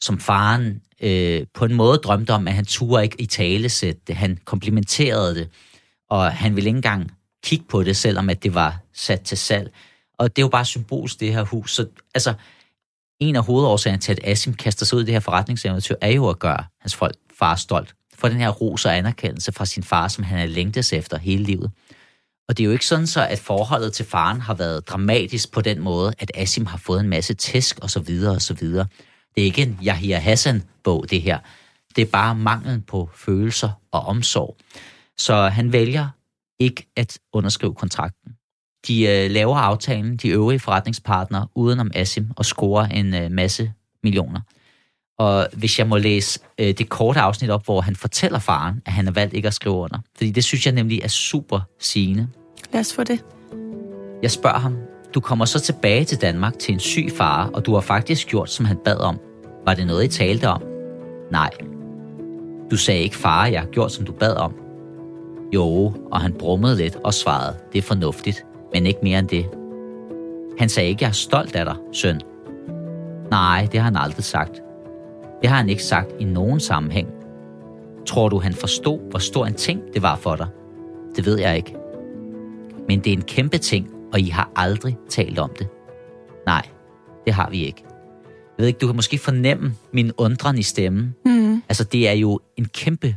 [0.00, 4.00] som faren øh, på en måde drømte om, at han turde ikke i tale sætte
[4.06, 4.16] det.
[4.16, 5.48] Han komplimenterede det,
[6.10, 7.10] og han ville ikke engang
[7.44, 9.72] kigge på det, selvom at det var sat til salg.
[10.18, 11.74] Og det er jo bare symbolsk, det her hus.
[11.74, 12.34] Så altså,
[13.20, 16.28] en af hovedårsagerne til, at Asim kaster sig ud i det her forretningseventyr, er jo
[16.28, 17.94] at gøre hans folk far stolt.
[18.14, 21.44] For den her ros og anerkendelse fra sin far, som han har længtes efter hele
[21.44, 21.70] livet.
[22.48, 25.60] Og det er jo ikke sådan så, at forholdet til faren har været dramatisk på
[25.60, 28.00] den måde, at Asim har fået en masse tæsk og så
[29.38, 31.38] det er ikke en Yahya Hassan-bog, det her.
[31.96, 34.56] Det er bare manglen på følelser og omsorg.
[35.18, 36.08] Så han vælger
[36.58, 38.32] ikke at underskrive kontrakten.
[38.88, 43.72] De øh, laver aftalen, de øvrige forretningspartnere, udenom Asim, og scorer en øh, masse
[44.02, 44.40] millioner.
[45.18, 48.92] Og hvis jeg må læse øh, det korte afsnit op, hvor han fortæller faren, at
[48.92, 49.98] han har valgt ikke at skrive under.
[50.16, 52.28] Fordi det synes jeg nemlig er super sigende.
[52.72, 53.24] Lad os få det.
[54.22, 54.76] Jeg spørger ham,
[55.14, 58.50] du kommer så tilbage til Danmark til en syg far, og du har faktisk gjort,
[58.50, 59.20] som han bad om.
[59.68, 60.62] Var det noget, I talte om?
[61.30, 61.50] Nej.
[62.70, 64.54] Du sagde ikke, far, jeg har gjort, som du bad om.
[65.54, 69.46] Jo, og han brummede lidt og svarede, det er fornuftigt, men ikke mere end det.
[70.58, 72.20] Han sagde ikke, jeg er stolt af dig, søn.
[73.30, 74.62] Nej, det har han aldrig sagt.
[75.42, 77.08] Det har han ikke sagt i nogen sammenhæng.
[78.06, 80.46] Tror du, han forstod, hvor stor en ting det var for dig?
[81.16, 81.76] Det ved jeg ikke.
[82.88, 85.68] Men det er en kæmpe ting, og I har aldrig talt om det.
[86.46, 86.62] Nej,
[87.26, 87.87] det har vi ikke.
[88.58, 91.14] Jeg ved ikke, du kan måske fornemme min undren i stemmen.
[91.24, 91.62] Mm.
[91.68, 93.16] Altså, det er jo en kæmpe...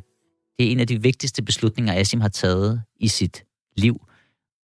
[0.60, 3.43] Det er en af de vigtigste beslutninger, Asim har taget i sit
[3.77, 4.01] liv.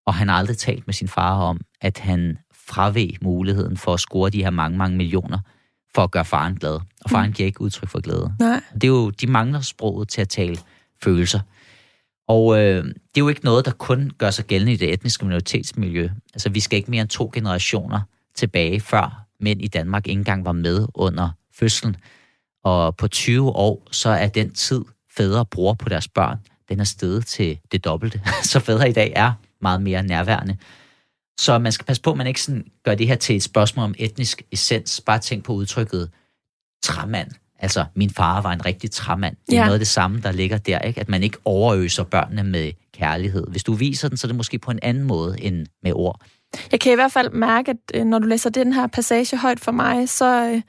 [0.05, 3.99] Og han har aldrig talt med sin far om, at han fraveg muligheden for at
[3.99, 5.39] score de her mange, mange millioner
[5.95, 6.79] for at gøre faren glad.
[7.03, 7.33] Og faren mm.
[7.33, 8.33] giver ikke udtryk for glæde.
[8.39, 8.61] Nej.
[8.73, 10.57] Det er jo, de mangler sproget til at tale
[11.03, 11.39] følelser.
[12.27, 15.25] Og øh, det er jo ikke noget, der kun gør sig gældende i det etniske
[15.25, 16.09] minoritetsmiljø.
[16.33, 18.01] Altså, vi skal ikke mere end to generationer
[18.35, 21.95] tilbage, før mænd i Danmark ikke engang var med under fødslen.
[22.63, 24.81] Og på 20 år, så er den tid,
[25.17, 26.37] fædre bruger på deres børn,
[26.69, 28.21] den er steget til det dobbelte.
[28.43, 30.57] Så fædre i dag er meget mere nærværende.
[31.39, 33.85] Så man skal passe på, at man ikke sådan gør det her til et spørgsmål
[33.85, 35.01] om etnisk essens.
[35.05, 36.09] Bare tænk på udtrykket
[36.83, 37.31] træmand.
[37.59, 39.35] Altså, min far var en rigtig træmand.
[39.47, 39.63] Det er ja.
[39.63, 41.01] noget af det samme, der ligger der, ikke?
[41.01, 43.47] At man ikke overøser børnene med kærlighed.
[43.47, 46.21] Hvis du viser den, så er det måske på en anden måde end med ord.
[46.71, 49.59] Jeg kan i hvert fald mærke, at øh, når du læser den her passage højt
[49.59, 50.61] for mig, så øh,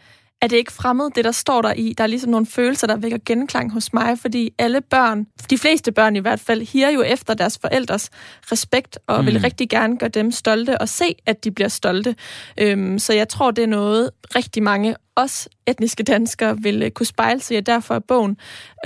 [0.43, 1.95] er det ikke fremmed, det der står der i.
[1.99, 5.93] Der er ligesom nogle følelser, der vækker genklang hos mig, fordi alle børn, de fleste
[5.93, 8.11] børn i hvert fald, higer jo efter deres forældres
[8.53, 9.27] respekt, og mm.
[9.27, 12.17] vil rigtig gerne gøre dem stolte, og se, at de bliver stolte.
[12.61, 17.07] Øhm, så jeg tror, det er noget, rigtig mange, os etniske danskere, vil øh, kunne
[17.07, 18.37] spejle sig i, derfor er bogen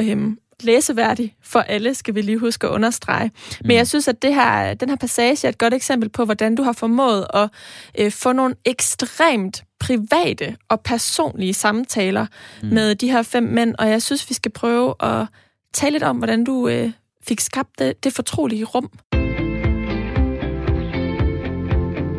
[0.01, 3.31] øhm, læseværdig for alle, skal vi lige huske at understrege.
[3.61, 3.71] Men mm.
[3.71, 6.63] jeg synes, at det her, den her passage er et godt eksempel på, hvordan du
[6.63, 7.49] har formået at
[7.99, 12.27] øh, få nogle ekstremt private og personlige samtaler
[12.63, 12.69] mm.
[12.69, 15.27] med de her fem mænd, og jeg synes, vi skal prøve at
[15.75, 16.91] tale lidt om, hvordan du øh,
[17.29, 18.91] fik skabt det, det fortrolige rum.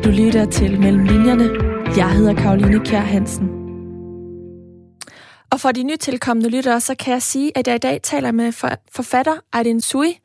[0.04, 1.50] Du lytter til Mellem Linjerne.
[1.96, 3.63] Jeg hedder Karoline Kjær Hansen.
[5.54, 8.52] Og for de nytilkommende lyttere, så kan jeg sige, at jeg i dag taler med
[8.92, 10.18] forfatter Aydin Sui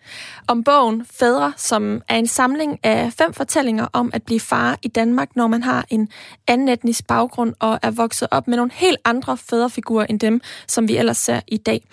[0.47, 4.87] om bogen Fædre, som er en samling af fem fortællinger om at blive far i
[4.87, 6.09] Danmark, når man har en
[6.47, 10.87] anden etnisk baggrund og er vokset op med nogle helt andre fædrefigurer end dem, som
[10.87, 11.83] vi ellers ser i dag.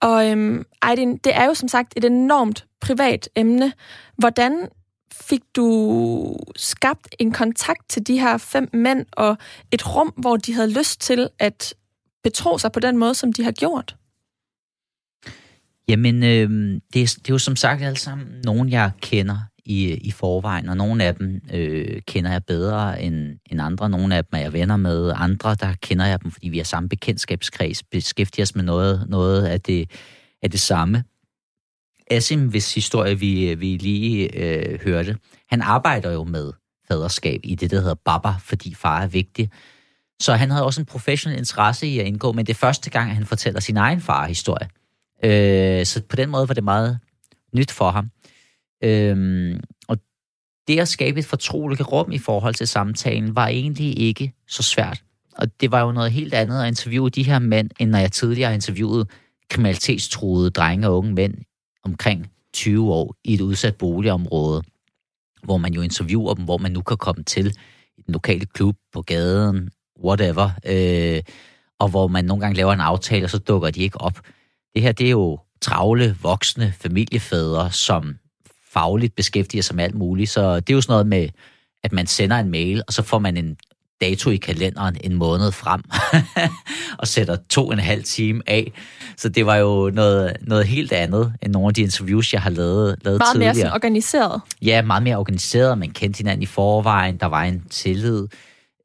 [0.00, 3.72] Og øhm, Aydin, det er jo som sagt et enormt privat emne.
[4.18, 4.68] Hvordan
[5.12, 9.36] fik du skabt en kontakt til de her fem mænd og
[9.72, 11.74] et rum, hvor de havde lyst til at
[12.24, 13.96] betro sig på den måde, som de har gjort?
[15.88, 19.94] Jamen, øh, det, er, det er jo som sagt alle sammen nogen, jeg kender i,
[19.94, 23.90] i forvejen, og nogle af dem øh, kender jeg bedre end, end andre.
[23.90, 25.12] Nogle af dem er jeg venner med.
[25.16, 29.46] Andre, der kender jeg dem, fordi vi har samme bekendtskabskreds, beskæftiger os med noget, noget
[29.46, 29.90] af, det,
[30.42, 31.04] af det samme.
[32.10, 35.16] Asim, hvis historie vi, vi lige øh, hørte,
[35.48, 36.52] han arbejder jo med
[36.88, 39.50] faderskab i det, der hedder Baba, fordi far er vigtig.
[40.22, 43.10] Så han havde også en professionel interesse i at indgå, men det er første gang,
[43.10, 44.68] at han fortæller sin egen far-historie.
[45.24, 46.98] Øh, så på den måde var det meget
[47.54, 48.10] nyt for ham.
[48.84, 49.98] Øh, og
[50.68, 55.02] det at skabe et fortroligt rum i forhold til samtalen, var egentlig ikke så svært.
[55.36, 58.12] Og det var jo noget helt andet at interviewe de her mænd, end når jeg
[58.12, 59.06] tidligere interviewede
[59.50, 61.34] kriminalitetstruede drenge og unge mænd
[61.84, 64.62] omkring 20 år i et udsat boligområde,
[65.42, 67.56] hvor man jo interviewer dem, hvor man nu kan komme til
[67.98, 69.70] i den lokale klub på gaden,
[70.04, 71.22] whatever, øh,
[71.78, 74.20] og hvor man nogle gange laver en aftale, og så dukker de ikke op.
[74.74, 78.16] Det her, det er jo travle, voksne familiefædre, som
[78.72, 80.30] fagligt beskæftiger sig med alt muligt.
[80.30, 81.28] Så det er jo sådan noget med,
[81.84, 83.56] at man sender en mail, og så får man en
[84.00, 85.82] dato i kalenderen en måned frem,
[87.00, 88.72] og sætter to og en halv time af.
[89.16, 92.50] Så det var jo noget, noget helt andet, end nogle af de interviews, jeg har
[92.50, 93.54] lavet, lavet meget tidligere.
[93.54, 94.40] Meget mere organiseret.
[94.62, 95.78] Ja, meget mere organiseret.
[95.78, 97.16] Man kendte hinanden i forvejen.
[97.16, 98.28] Der var en tillid.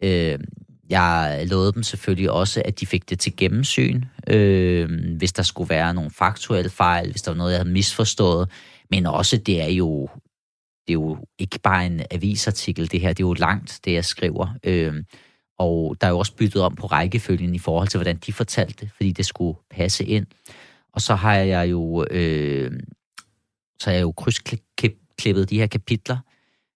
[0.03, 0.39] Øh,
[0.89, 5.69] jeg lovede dem selvfølgelig også, at de fik det til gennemsyn, øh, hvis der skulle
[5.69, 8.49] være nogle faktuelle fejl, hvis der var noget, jeg havde misforstået.
[8.91, 10.09] Men også, det er jo,
[10.87, 14.05] det er jo ikke bare en avisartikel, det her, det er jo langt, det jeg
[14.05, 14.47] skriver.
[14.63, 15.03] Øh,
[15.59, 18.85] og der er jo også byttet om på rækkefølgen i forhold til, hvordan de fortalte
[18.85, 20.25] det, fordi det skulle passe ind.
[20.93, 22.71] Og så har jeg jo, øh,
[23.79, 26.17] så har jeg jo krydsklippet de her kapitler,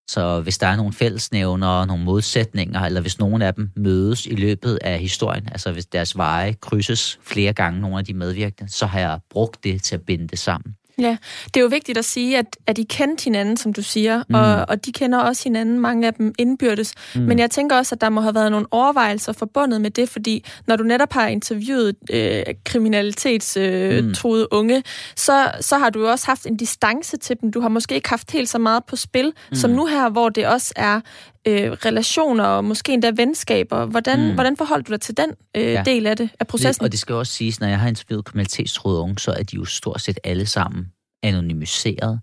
[0.08, 4.26] så hvis der er nogle fællesnævner og nogle modsætninger, eller hvis nogen af dem mødes
[4.26, 8.72] i løbet af historien, altså hvis deres veje krydses flere gange, nogle af de medvirkende,
[8.72, 10.76] så har jeg brugt det til at binde det sammen.
[11.02, 14.24] Ja, det er jo vigtigt at sige, at, at I kendte hinanden, som du siger,
[14.30, 14.36] mm.
[14.36, 16.94] og, og de kender også hinanden, mange af dem indbyrdes.
[17.16, 17.22] Mm.
[17.22, 20.46] Men jeg tænker også, at der må have været nogle overvejelser forbundet med det, fordi
[20.68, 24.58] når du netop har interviewet øh, kriminalitetstruede øh, mm.
[24.58, 24.84] unge,
[25.16, 27.52] så, så har du jo også haft en distance til dem.
[27.52, 29.56] Du har måske ikke haft helt så meget på spil, mm.
[29.56, 31.02] som nu her, hvor det også er
[31.48, 33.86] øh, relationer og måske endda venskaber.
[33.86, 34.34] Hvordan, mm.
[34.34, 35.84] hvordan forholder du dig til den øh, ja.
[35.86, 36.86] del af det, af processen?
[36.86, 39.66] Og det skal også siges, når jeg har interviewet kriminalitetstruede unge, så er de jo
[39.66, 40.86] stort set alle sammen
[41.24, 42.20] anonymiseret,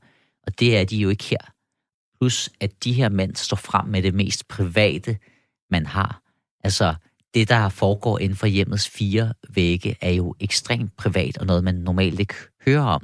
[0.46, 1.52] og det er de jo ikke her.
[2.20, 5.18] Plus, at de her mænd står frem med det mest private,
[5.70, 6.22] man har.
[6.64, 6.94] Altså,
[7.34, 11.74] det, der foregår inden for hjemmets fire vægge, er jo ekstremt privat, og noget, man
[11.74, 12.34] normalt ikke
[12.66, 13.02] hører om.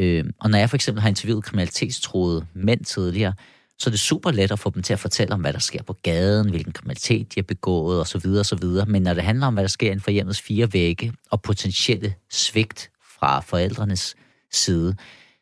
[0.00, 3.32] Øh, og når jeg for eksempel har interviewet kriminalitetstroede mænd tidligere,
[3.78, 5.82] så det er super let at få dem til at fortælle om, hvad der sker
[5.82, 8.26] på gaden, hvilken kriminalitet de har begået osv.
[8.26, 8.64] osv.
[8.86, 12.14] Men når det handler om, hvad der sker inden for hjemmets fire vægge, og potentielle
[12.30, 14.14] svigt fra forældrenes
[14.52, 14.96] side,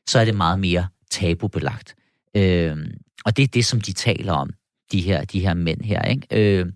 [0.08, 1.94] så er det meget mere tabubelagt.
[2.36, 2.76] Øh,
[3.24, 4.50] og det er det, som de taler om,
[4.92, 6.02] de her, de her mænd her.
[6.02, 6.26] Ikke?
[6.30, 6.66] Øh,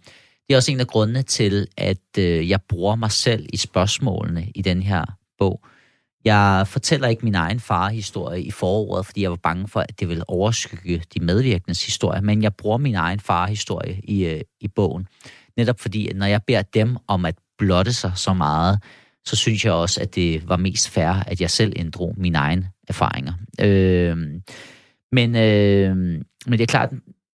[0.49, 4.53] Det er også en af grundene til, at øh, jeg bruger mig selv i spørgsmålene
[4.55, 5.05] i den her
[5.39, 5.61] bog.
[6.27, 10.09] Jeg fortæller ikke min egen farhistorie i foråret, fordi jeg var bange for, at det
[10.09, 15.07] ville overskygge de medvirkendes historie, men jeg bruger min egen farhistorie i, øh, i bogen.
[15.57, 18.79] Netop fordi, at når jeg beder dem om at blotte sig så meget,
[19.25, 22.71] så synes jeg også, at det var mest fair, at jeg selv inddrog mine egne
[22.89, 23.33] erfaringer.
[23.61, 24.17] Øh,
[25.13, 25.97] men, øh,
[26.47, 26.91] men det er klart,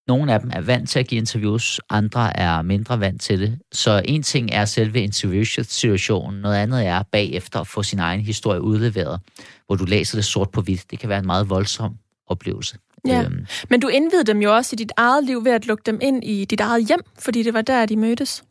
[0.08, 3.58] nogle af dem er vant til at give interviews, andre er mindre vant til det.
[3.72, 8.60] Så en ting er selve interviewsituationen, noget andet er bagefter at få sin egen historie
[8.60, 9.20] udleveret,
[9.66, 10.90] hvor du læser det sort på hvidt.
[10.90, 11.94] Det kan være en meget voldsom
[12.26, 12.76] oplevelse.
[13.06, 13.22] Ja.
[13.22, 13.46] Øhm.
[13.70, 16.24] Men du indvidede dem jo også i dit eget liv ved at lukke dem ind
[16.24, 18.44] i dit eget hjem, fordi det var der, de mødtes.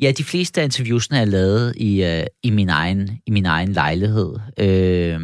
[0.00, 3.72] Ja, de fleste af interviewsene er lavet i, uh, i, min, egen, i min egen
[3.72, 4.34] lejlighed.
[4.58, 5.20] Øh,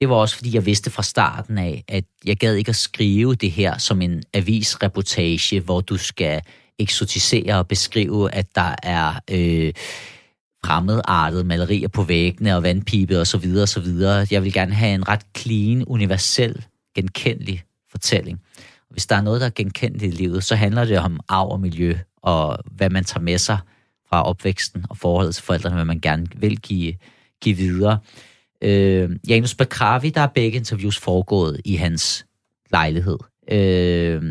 [0.00, 3.34] det var også, fordi jeg vidste fra starten af, at jeg gad ikke at skrive
[3.34, 6.42] det her som en avisreportage, hvor du skal
[6.78, 9.72] eksotisere og beskrive, at der er øh,
[10.64, 14.26] fremmedartede malerier på væggene og vandpipe og så videre og så videre.
[14.30, 18.40] Jeg vil gerne have en ret clean, universel, genkendelig fortælling.
[18.90, 21.60] Hvis der er noget, der er genkendeligt i livet, så handler det om arv og
[21.60, 23.58] miljø, og hvad man tager med sig
[24.08, 26.94] fra opvæksten og forholdet til forældrene, hvad man gerne vil give,
[27.42, 27.98] give videre.
[28.62, 32.26] Øh, Janus Bakravi, der er begge interviews foregået i hans
[32.72, 33.18] lejlighed.
[33.50, 34.22] Øh,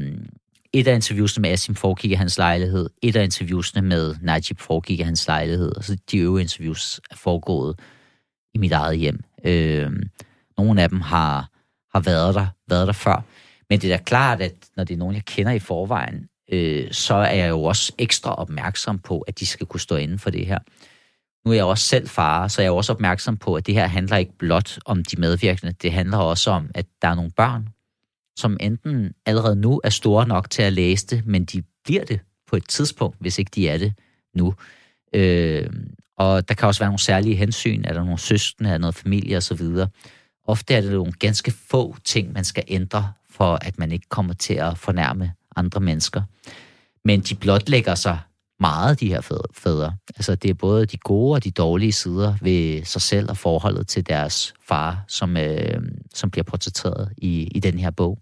[0.73, 4.99] et af interviewsene med Asim foregik i hans lejlighed, et af interviewsene med Najib foregik
[4.99, 7.79] i hans lejlighed, og så de øvrige interviews er foregået
[8.53, 9.23] i mit eget hjem.
[9.45, 9.91] Øh,
[10.57, 11.49] nogle af dem har,
[11.93, 13.23] har været der, været der før.
[13.69, 16.91] Men det er da klart, at når det er nogen, jeg kender i forvejen, øh,
[16.91, 20.29] så er jeg jo også ekstra opmærksom på, at de skal kunne stå inden for
[20.29, 20.59] det her.
[21.47, 23.87] Nu er jeg også selv far, så jeg er også opmærksom på, at det her
[23.87, 25.73] handler ikke blot om de medvirkende.
[25.81, 27.69] Det handler også om, at der er nogle børn,
[28.39, 32.19] som enten allerede nu er store nok til at læse det, men de bliver det
[32.47, 33.93] på et tidspunkt, hvis ikke de er det
[34.35, 34.53] nu.
[35.13, 35.69] Øh,
[36.17, 38.95] og der kan også være nogle særlige hensyn, er der nogle søskende, er der noget
[38.95, 39.61] familie osv.
[40.47, 44.33] Ofte er det nogle ganske få ting, man skal ændre, for at man ikke kommer
[44.33, 46.21] til at fornærme andre mennesker.
[47.05, 48.19] Men de blotlægger sig
[48.59, 49.21] meget, de her
[49.53, 49.95] fædre.
[50.15, 53.87] Altså, det er både de gode og de dårlige sider ved sig selv og forholdet
[53.87, 55.81] til deres far, som, øh,
[56.13, 58.17] som bliver portrætteret i, i den her bog.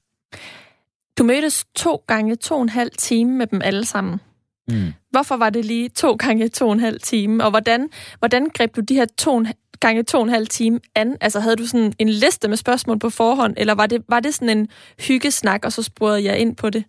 [1.18, 4.20] Du mødtes to gange to og en halv time med dem alle sammen.
[4.68, 4.94] Mm.
[5.12, 7.44] Hvorfor var det lige to gange to og en halv time?
[7.44, 9.44] Og hvordan, hvordan greb du de her to
[9.80, 11.18] gange to og en halv time an?
[11.22, 14.34] Altså havde du sådan en liste med spørgsmål på forhånd, eller var det, var det
[14.34, 14.68] sådan en
[15.00, 16.84] hyggesnak, og så spurgte jeg ind på det?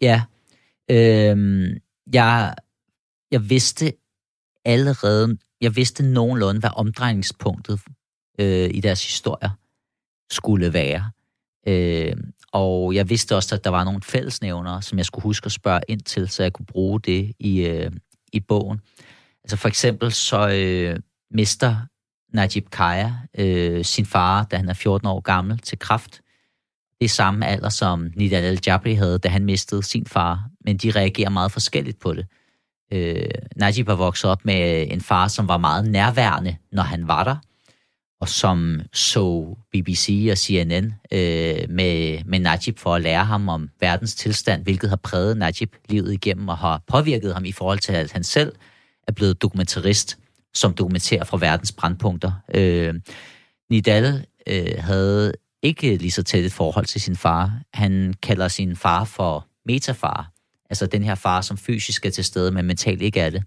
[0.00, 0.22] Ja.
[0.90, 1.66] Øhm,
[2.12, 2.54] jeg
[3.34, 3.92] jeg vidste
[4.64, 7.80] allerede, jeg vidste nogenlunde, hvad omdrejningspunktet
[8.38, 9.50] øh, i deres historier
[10.30, 11.10] skulle være.
[11.68, 12.16] Øh,
[12.52, 15.80] og jeg vidste også, at der var nogle fællesnævnere, som jeg skulle huske at spørge
[15.88, 17.90] ind til, så jeg kunne bruge det i, øh,
[18.32, 18.80] i bogen.
[19.44, 21.76] Altså for eksempel så øh, mister
[22.32, 26.20] Najib Kaya øh, sin far, da han er 14 år gammel, til kraft.
[27.00, 30.90] Det er samme alder, som Nidal al-Jabri havde, da han mistede sin far, men de
[30.90, 32.26] reagerer meget forskelligt på det.
[32.92, 37.08] Øh, Najib var vokset op med øh, en far, som var meget nærværende, når han
[37.08, 37.36] var der,
[38.20, 43.68] og som så BBC og CNN øh, med, med Najib for at lære ham om
[43.80, 47.92] verdens tilstand, hvilket har præget Najib livet igennem og har påvirket ham i forhold til,
[47.92, 48.52] at han selv
[49.08, 50.18] er blevet dokumentarist,
[50.54, 52.32] som dokumenterer fra verdens brandpunkter.
[52.54, 52.94] Øh,
[53.70, 57.60] Nidal øh, havde ikke lige så tæt et forhold til sin far.
[57.74, 60.30] Han kalder sin far for metafar,
[60.70, 63.42] Altså den her far, som fysisk er til stede, men mentalt ikke er det.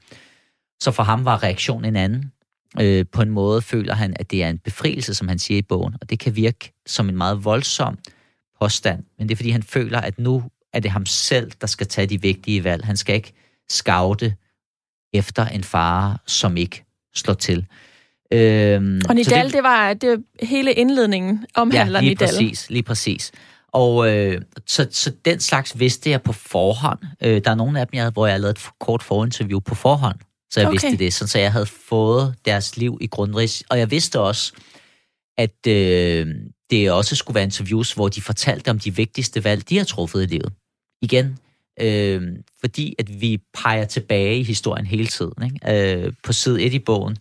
[0.79, 2.31] Så for ham var reaktionen en anden.
[2.81, 5.61] Øh, på en måde føler han, at det er en befrielse, som han siger i
[5.61, 7.97] bogen, og det kan virke som en meget voldsom
[8.61, 11.87] påstand, men det er fordi, han føler, at nu er det ham selv, der skal
[11.87, 12.85] tage de vigtige valg.
[12.85, 13.33] Han skal ikke
[13.69, 14.35] skavte
[15.13, 17.65] efter en far, som ikke slår til.
[18.33, 22.27] Øhm, og Nidal, det, det var det hele indledningen omhandler ja, lige Nidal.
[22.27, 23.31] præcis, lige præcis.
[23.73, 26.99] Og øh, så, så den slags vidste jeg på forhånd.
[27.21, 30.19] Øh, der er nogle af dem, jeg, hvor jeg lavet et kort forinterview på forhånd,
[30.51, 30.73] så jeg okay.
[30.73, 33.63] vidste det, sådan, så jeg havde fået deres liv i grundrigs.
[33.69, 34.53] Og jeg vidste også,
[35.37, 36.27] at øh,
[36.69, 40.23] det også skulle være interviews, hvor de fortalte om de vigtigste valg, de har truffet
[40.23, 40.53] i livet.
[41.01, 41.37] Igen,
[41.81, 42.21] øh,
[42.59, 45.43] fordi at vi peger tilbage i historien hele tiden.
[45.43, 46.05] Ikke?
[46.05, 47.17] Øh, på side 1 i bogen,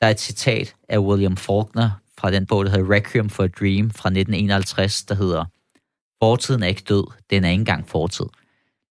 [0.00, 3.46] der er et citat af William Faulkner fra den bog, der hedder Requiem for a
[3.46, 5.44] Dream fra 1951, der hedder
[6.22, 8.26] fortiden er ikke død, den er ikke engang fortid.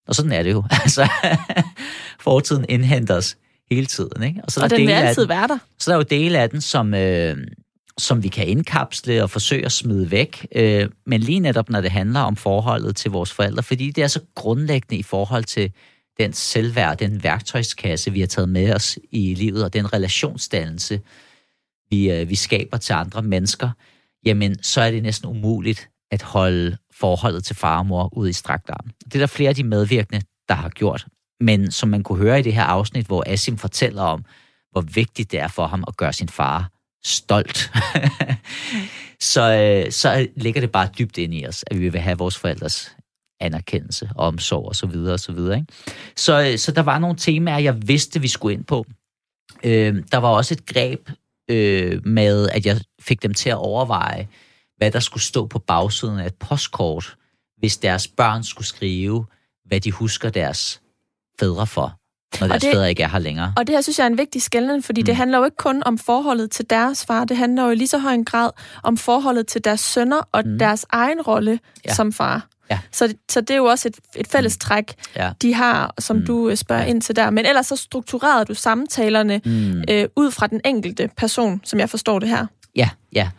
[0.08, 0.64] Og sådan er det jo.
[0.82, 1.08] Altså,
[2.20, 3.36] fortiden indhenter os
[3.70, 4.22] hele tiden.
[4.22, 4.40] Ikke?
[4.44, 5.58] Og, så er og den vil altid den, være der.
[5.78, 7.36] Så der er jo dele af den, som, øh,
[7.98, 10.46] som vi kan indkapsle og forsøge at smide væk.
[10.54, 14.08] Øh, men lige netop, når det handler om forholdet til vores forældre, fordi det er
[14.08, 15.72] så grundlæggende i forhold til
[16.18, 21.00] den selvværd, den værktøjskasse, vi har taget med os i livet, og den relationsdannelse,
[21.90, 23.70] vi, øh, vi skaber til andre mennesker,
[24.24, 28.32] jamen så er det næsten umuligt at holde forholdet til far og mor ud i
[28.32, 28.90] strakt arm.
[29.04, 31.06] Det er der flere af de medvirkende, der har gjort.
[31.40, 34.24] Men som man kunne høre i det her afsnit, hvor Asim fortæller om,
[34.72, 36.70] hvor vigtigt det er for ham at gøre sin far
[37.04, 37.72] stolt,
[39.32, 42.38] så, øh, så ligger det bare dybt ind i os, at vi vil have vores
[42.38, 42.96] forældres
[43.40, 45.56] anerkendelse, omsorg og så videre og så videre.
[45.58, 45.72] Ikke?
[46.16, 48.86] Så, øh, så der var nogle temaer, jeg vidste, vi skulle ind på.
[49.64, 51.10] Øh, der var også et greb
[51.50, 54.28] øh, med, at jeg fik dem til at overveje,
[54.80, 57.16] hvad der skulle stå på bagsiden af et postkort,
[57.58, 59.26] hvis deres børn skulle skrive,
[59.64, 60.80] hvad de husker deres
[61.40, 61.96] fædre for
[62.40, 63.52] når deres det, fædre ikke er her længere.
[63.56, 65.04] Og det her synes jeg er en vigtig skældning, fordi mm.
[65.04, 67.88] det handler jo ikke kun om forholdet til deres far, det handler jo i lige
[67.88, 68.50] så høj en grad
[68.82, 70.58] om forholdet til deres sønner og mm.
[70.58, 71.94] deres egen rolle ja.
[71.94, 72.46] som far.
[72.70, 72.78] Ja.
[72.92, 74.58] Så, så det er jo også et, et fælles mm.
[74.58, 75.32] træk, ja.
[75.42, 76.26] de har, som mm.
[76.26, 76.88] du øh, spørger ja.
[76.88, 77.30] ind til der.
[77.30, 79.84] Men ellers så strukturerede du samtalerne mm.
[79.90, 82.46] øh, ud fra den enkelte person, som jeg forstår det her.
[82.76, 83.30] Ja, ja.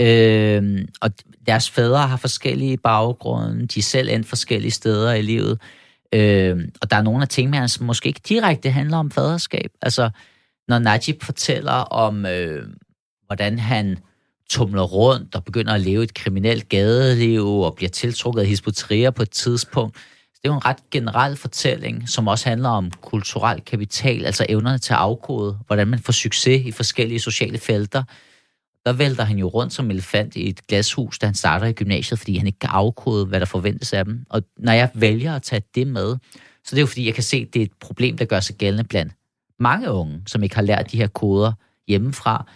[0.00, 1.10] Øh, og
[1.46, 5.60] deres fædre har forskellige baggrunde, de er selv endt forskellige steder i livet.
[6.12, 9.70] Øh, og der er nogle af tingene, som måske ikke direkte handler om faderskab.
[9.82, 10.10] Altså,
[10.68, 12.66] når Najib fortæller om, øh,
[13.26, 13.98] hvordan han
[14.50, 19.22] tumler rundt og begynder at leve et kriminelt gadeliv og bliver tiltrukket af hispoterier på
[19.22, 19.94] et tidspunkt.
[20.42, 24.78] Det er jo en ret generel fortælling, som også handler om kulturel kapital, altså evnerne
[24.78, 28.02] til at afkode, hvordan man får succes i forskellige sociale felter.
[28.86, 32.18] Der vælter han jo rundt som elefant i et glashus, da han starter i gymnasiet,
[32.18, 34.24] fordi han ikke kan afkode, hvad der forventes af dem.
[34.30, 36.16] Og når jeg vælger at tage det med,
[36.64, 38.40] så det er jo fordi, jeg kan se, at det er et problem, der gør
[38.40, 39.12] sig gældende blandt
[39.60, 41.52] mange unge, som ikke har lært de her koder
[41.88, 42.46] hjemmefra.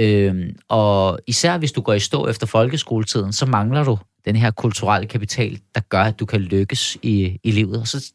[0.00, 4.50] Øhm, og især hvis du går i stå efter folkeskoletiden, så mangler du den her
[4.50, 7.80] kulturelle kapital, der gør, at du kan lykkes i, i livet.
[7.80, 8.12] Og så,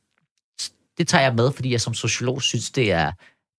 [0.98, 3.12] det tager jeg med, fordi jeg som sociolog synes, det er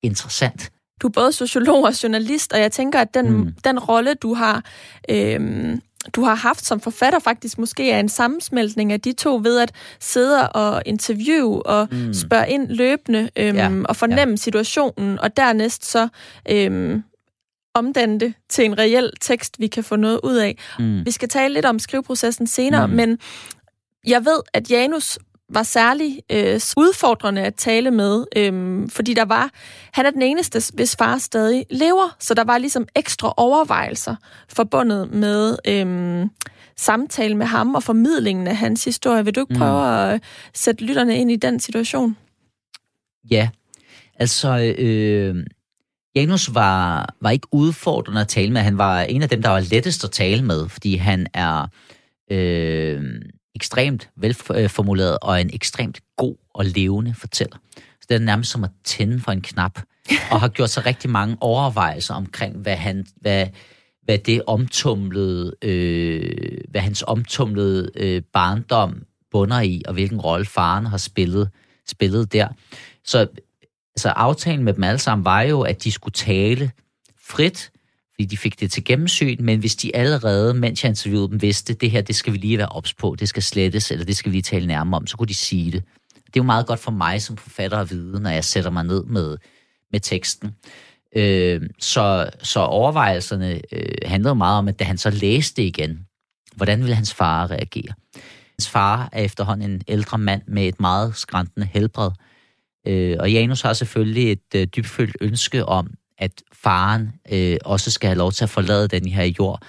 [0.02, 0.72] interessant.
[1.04, 3.54] Du er både sociolog og journalist, og jeg tænker, at den, mm.
[3.64, 4.64] den rolle, du har...
[5.10, 5.80] Øhm
[6.12, 9.72] du har haft som forfatter faktisk måske er en sammensmeltning af de to ved at
[10.00, 12.14] sidde og interviewe og mm.
[12.14, 13.70] spørge ind løbende øhm, ja.
[13.84, 14.36] og fornemme ja.
[14.36, 16.08] situationen, og dernæst så
[16.50, 17.02] øhm,
[17.74, 20.58] omdanne det til en reel tekst, vi kan få noget ud af.
[20.78, 21.06] Mm.
[21.06, 22.92] Vi skal tale lidt om skriveprocessen senere, mm.
[22.92, 23.18] men
[24.06, 25.18] jeg ved, at Janus
[25.48, 29.50] var særlig øh, udfordrende at tale med, øh, fordi der var,
[29.92, 34.16] han er den eneste, hvis far stadig lever, så der var ligesom ekstra overvejelser
[34.48, 36.26] forbundet med øh,
[36.76, 39.24] samtale med ham og formidlingen af hans historie.
[39.24, 39.58] Vil du ikke mm.
[39.58, 40.22] prøve at
[40.54, 42.16] sætte lytterne ind i den situation?
[43.30, 43.48] Ja,
[44.18, 45.46] altså øh,
[46.14, 48.60] Janus var, var ikke udfordrende at tale med.
[48.60, 51.66] Han var en af dem, der var lettest at tale med, fordi han er
[52.30, 53.02] øh,
[53.54, 57.56] ekstremt velformuleret og en ekstremt god og levende fortæller.
[57.76, 59.78] Så det er nærmest som at tænde for en knap,
[60.32, 63.46] og har gjort sig rigtig mange overvejelser omkring, hvad, han, hvad,
[64.02, 70.86] hvad det omtumlede, øh, hvad hans omtumlede øh, barndom bunder i, og hvilken rolle faren
[70.86, 71.50] har spillet,
[71.88, 72.48] spillet der.
[73.04, 73.26] Så
[73.96, 76.70] altså aftalen med dem alle sammen var jo, at de skulle tale
[77.28, 77.70] frit,
[78.14, 81.74] fordi de fik det til gennemsyn, men hvis de allerede, mens jeg interviewede dem, vidste,
[81.74, 84.32] det her, det skal vi lige være ops på, det skal slettes, eller det skal
[84.32, 85.82] vi lige tale nærmere om, så kunne de sige det.
[86.26, 88.84] Det er jo meget godt for mig som forfatter at vide, når jeg sætter mig
[88.84, 89.36] ned med,
[89.92, 90.54] med teksten.
[91.16, 96.06] Øh, så, så overvejelserne øh, handlede meget om, at da han så læste igen,
[96.56, 97.94] hvordan ville hans far reagere?
[98.58, 102.10] Hans far er efterhånden en ældre mand med et meget skræntende helbred,
[102.86, 108.08] Øh, og Janus har selvfølgelig et øh, dybfølt ønske om, at faren øh, også skal
[108.08, 109.62] have lov til at forlade den her jord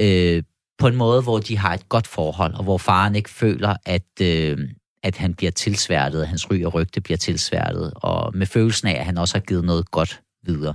[0.00, 0.42] øh,
[0.78, 4.20] på en måde, hvor de har et godt forhold, og hvor faren ikke føler, at,
[4.20, 4.58] øh,
[5.02, 8.98] at han bliver tilsværtet, at hans ry og rygte bliver tilsværtet, og med følelsen af,
[8.98, 10.74] at han også har givet noget godt videre.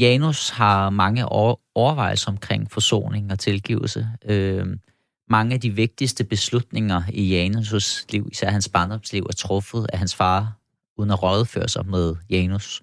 [0.00, 1.26] Janus har mange
[1.74, 4.08] overvejelser omkring forsoning og tilgivelse.
[4.24, 4.66] Øh,
[5.30, 10.14] mange af de vigtigste beslutninger i Janus' liv, især hans barndomsliv, er truffet af hans
[10.14, 10.58] far
[10.98, 12.82] uden at rådføre sig med Janus.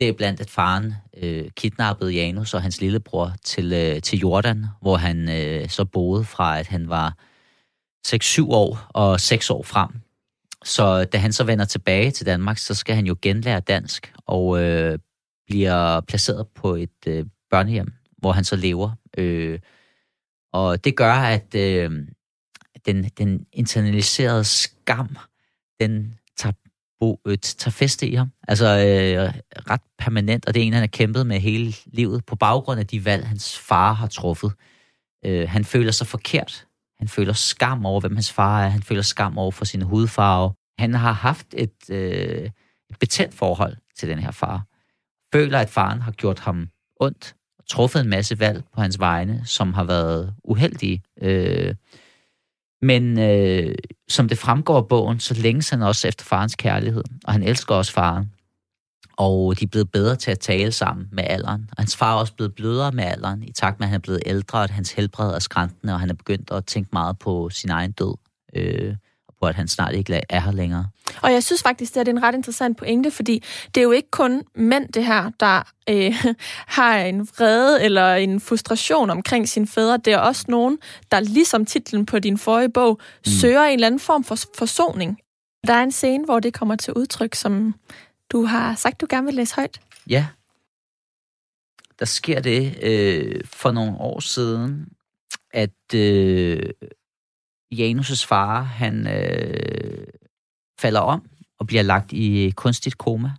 [0.00, 4.66] Det er blandt at faren øh, kidnappede Janus og hans lillebror til, øh, til Jordan,
[4.82, 7.16] hvor han øh, så boede fra, at han var
[8.06, 9.88] 6-7 år og 6 år frem.
[10.64, 14.12] Så øh, da han så vender tilbage til Danmark, så skal han jo genlære dansk
[14.26, 14.98] og øh,
[15.46, 18.90] bliver placeret på et øh, børnehjem, hvor han så lever.
[19.18, 19.58] Øh,
[20.52, 22.06] og det gør, at øh,
[22.86, 25.16] den, den internaliserede skam,
[25.80, 26.14] den
[27.00, 28.32] bo, øh, tager feste i ham.
[28.48, 29.40] Altså øh,
[29.70, 32.86] ret permanent, og det er en, han har kæmpet med hele livet på baggrund af
[32.86, 34.52] de valg, hans far har truffet.
[35.24, 36.66] Øh, han føler sig forkert.
[36.98, 38.68] Han føler skam over, hvem hans far er.
[38.68, 40.52] Han føler skam over for sin hudfarve.
[40.78, 42.50] han har haft et, øh,
[42.90, 44.64] et betændt forhold til den her far.
[45.32, 46.68] Føler, at faren har gjort ham
[47.00, 51.02] ondt, og truffet en masse valg på hans vegne, som har været uheldige.
[51.22, 51.74] Øh,
[52.82, 53.74] men øh,
[54.08, 57.74] som det fremgår af bogen, så længes han også efter farens kærlighed, og han elsker
[57.74, 58.32] også faren.
[59.16, 61.68] Og de er blevet bedre til at tale sammen med alderen.
[61.70, 64.02] Og hans far er også blevet blødere med alderen, i takt med, at han er
[64.02, 67.18] blevet ældre, og at hans helbred er skræntende, og han er begyndt at tænke meget
[67.18, 68.14] på sin egen død.
[68.56, 68.96] Øh,
[69.40, 70.88] på, at han snart ikke er her længere.
[71.22, 73.42] Og jeg synes faktisk, det er en ret interessant pointe, fordi
[73.74, 76.24] det er jo ikke kun mænd, det her, der øh,
[76.78, 79.96] har en vrede eller en frustration omkring sine fædre.
[79.96, 80.78] Det er også nogen,
[81.10, 83.30] der ligesom titlen på din forrige bog, mm.
[83.30, 85.18] søger en eller anden form for forsoning.
[85.66, 87.74] Der er en scene, hvor det kommer til udtryk, som
[88.30, 89.80] du har sagt, du gerne vil læse højt.
[90.08, 90.26] Ja.
[91.98, 94.88] Der sker det øh, for nogle år siden,
[95.52, 96.62] at øh,
[97.74, 100.06] Janus' far, han øh,
[100.80, 101.22] falder om
[101.58, 103.30] og bliver lagt i kunstigt koma.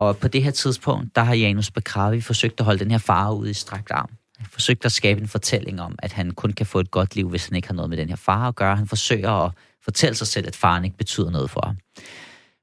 [0.00, 3.32] Og på det her tidspunkt, der har Janus Bekravi forsøgt at holde den her far
[3.32, 4.10] ud i strakt arm.
[4.38, 7.28] Han forsøgt at skabe en fortælling om, at han kun kan få et godt liv,
[7.28, 8.76] hvis han ikke har noget med den her far at gøre.
[8.76, 9.52] Han forsøger at
[9.84, 11.76] fortælle sig selv, at faren ikke betyder noget for ham.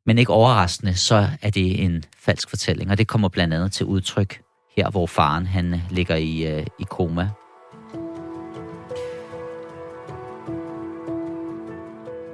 [0.06, 3.86] Men ikke overraskende, så er det en falsk fortælling, og det kommer blandt andet til
[3.86, 4.42] udtryk
[4.78, 7.30] her, hvor faren han ligger i, øh, i koma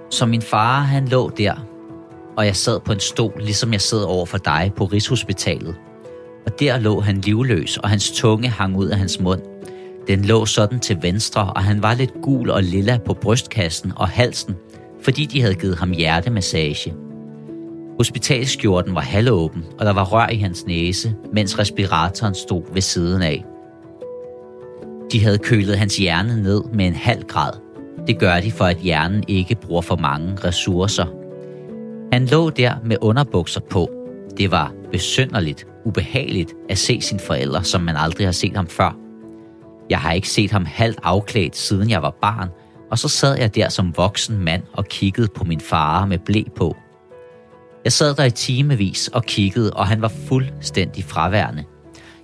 [0.09, 1.53] Så min far, han lå der,
[2.37, 5.75] og jeg sad på en stol, ligesom jeg sidder over for dig på Rigshospitalet.
[6.45, 9.41] Og der lå han livløs, og hans tunge hang ud af hans mund.
[10.07, 14.07] Den lå sådan til venstre, og han var lidt gul og lilla på brystkassen og
[14.07, 14.55] halsen,
[15.01, 16.93] fordi de havde givet ham hjertemassage.
[17.97, 23.21] Hospitalskjorten var halvåben, og der var rør i hans næse, mens respiratoren stod ved siden
[23.21, 23.45] af.
[25.11, 27.51] De havde kølet hans hjerne ned med en halv grad,
[28.09, 31.05] det gør de for, at hjernen ikke bruger for mange ressourcer.
[32.13, 33.89] Han lå der med underbukser på.
[34.37, 38.97] Det var besynderligt, ubehageligt at se sine forældre, som man aldrig har set ham før.
[39.89, 42.49] Jeg har ikke set ham halvt afklædt, siden jeg var barn,
[42.91, 46.43] og så sad jeg der som voksen mand og kiggede på min far med blæ
[46.55, 46.75] på.
[47.83, 51.63] Jeg sad der i timevis og kiggede, og han var fuldstændig fraværende.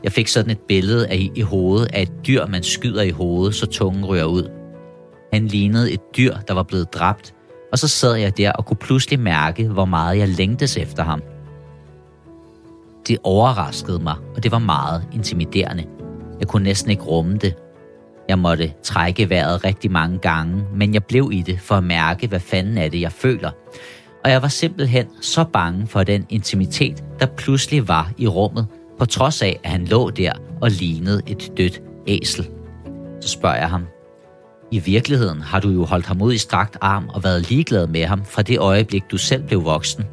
[0.03, 3.55] Jeg fik sådan et billede af i hovedet af et dyr, man skyder i hovedet,
[3.55, 4.54] så tungen rører ud.
[5.35, 7.33] Han lignede et dyr, der var blevet dræbt,
[7.71, 11.21] og så sad jeg der og kunne pludselig mærke, hvor meget jeg længtes efter ham.
[13.07, 15.85] Det overraskede mig, og det var meget intimiderende.
[16.39, 17.55] Jeg kunne næsten ikke rumme det.
[18.29, 22.27] Jeg måtte trække vejret rigtig mange gange, men jeg blev i det for at mærke,
[22.27, 23.51] hvad fanden er det, jeg føler.
[24.23, 28.67] Og jeg var simpelthen så bange for den intimitet, der pludselig var i rummet,
[28.99, 30.31] på trods af, at han lå der
[30.61, 32.49] og lignede et dødt æsel.
[33.21, 33.85] Så spørger jeg ham,
[34.71, 38.05] i virkeligheden har du jo holdt ham ud i strakt arm og været ligeglad med
[38.05, 40.03] ham fra det øjeblik, du selv blev voksen.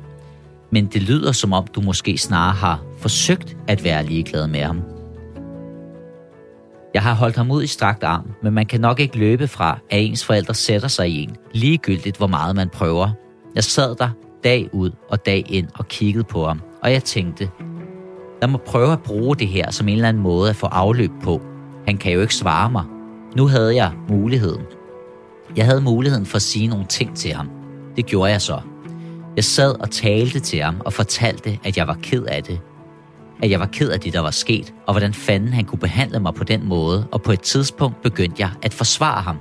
[0.70, 4.82] Men det lyder som om, du måske snarere har forsøgt at være ligeglad med ham.
[6.94, 9.78] Jeg har holdt ham ud i strakt arm, men man kan nok ikke løbe fra,
[9.90, 13.10] at ens forældre sætter sig i en, ligegyldigt hvor meget man prøver.
[13.54, 14.08] Jeg sad der
[14.44, 17.50] dag ud og dag ind og kiggede på ham, og jeg tænkte,
[18.40, 21.10] lad mig prøve at bruge det her som en eller anden måde at få afløb
[21.22, 21.42] på.
[21.86, 22.84] Han kan jo ikke svare mig,
[23.36, 24.62] nu havde jeg muligheden.
[25.56, 27.50] Jeg havde muligheden for at sige nogle ting til ham.
[27.96, 28.60] Det gjorde jeg så.
[29.36, 32.60] Jeg sad og talte til ham og fortalte, at jeg var ked af det.
[33.42, 36.20] At jeg var ked af det, der var sket, og hvordan fanden han kunne behandle
[36.20, 39.36] mig på den måde, og på et tidspunkt begyndte jeg at forsvare ham.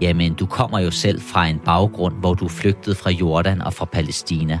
[0.00, 3.84] Jamen, du kommer jo selv fra en baggrund, hvor du flygtede fra Jordan og fra
[3.84, 4.58] Palæstina.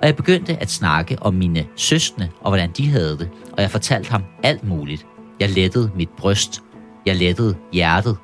[0.00, 3.70] Og jeg begyndte at snakke om mine søstre og hvordan de havde det, og jeg
[3.70, 5.06] fortalte ham alt muligt.
[5.40, 6.62] Jeg lettede mit bryst
[7.06, 8.16] jeg lettede hjertet.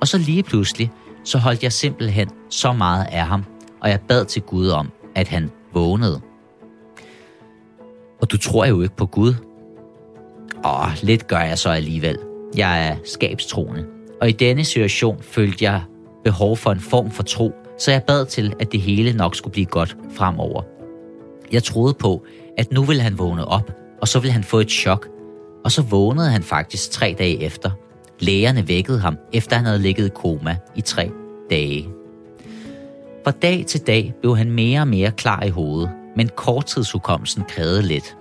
[0.00, 0.92] Og så lige pludselig,
[1.24, 3.44] så holdt jeg simpelthen så meget af ham,
[3.80, 6.20] og jeg bad til Gud om, at han vågnede.
[8.20, 9.34] Og du tror jo ikke på Gud.
[10.64, 12.18] Åh, lidt gør jeg så alligevel.
[12.56, 13.86] Jeg er skabstroende.
[14.20, 15.82] Og i denne situation følte jeg
[16.24, 19.52] behov for en form for tro, så jeg bad til, at det hele nok skulle
[19.52, 20.62] blive godt fremover.
[21.52, 22.24] Jeg troede på,
[22.58, 25.08] at nu ville han vågne op, og så ville han få et chok.
[25.64, 27.70] Og så vågnede han faktisk tre dage efter,
[28.22, 31.10] Lægerne vækkede ham, efter han havde ligget i koma i tre
[31.50, 31.88] dage.
[33.24, 37.82] Fra dag til dag blev han mere og mere klar i hovedet, men korttidshukommelsen krævede
[37.82, 38.16] lidt.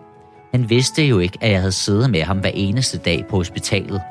[0.52, 4.02] Han vidste jo ikke, at jeg havde siddet med ham hver eneste dag på hospitalet.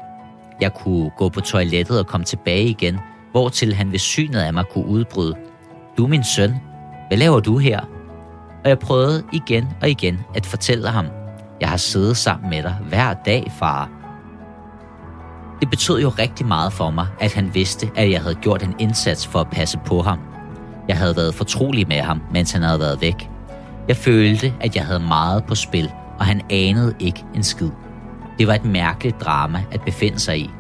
[0.60, 2.98] Jeg kunne gå på toilettet og komme tilbage igen,
[3.30, 5.34] hvortil han ved synet af mig kunne udbryde.
[5.98, 6.54] Du min søn.
[7.08, 7.80] Hvad laver du her?
[8.64, 11.06] Og jeg prøvede igen og igen at fortælle ham,
[11.60, 13.99] jeg har siddet sammen med dig hver dag, far.
[15.60, 18.74] Det betød jo rigtig meget for mig, at han vidste, at jeg havde gjort en
[18.78, 20.18] indsats for at passe på ham.
[20.88, 23.30] Jeg havde været fortrolig med ham, mens han havde været væk.
[23.88, 27.70] Jeg følte, at jeg havde meget på spil, og han anede ikke en skid.
[28.38, 30.50] Det var et mærkeligt drama at befinde sig i.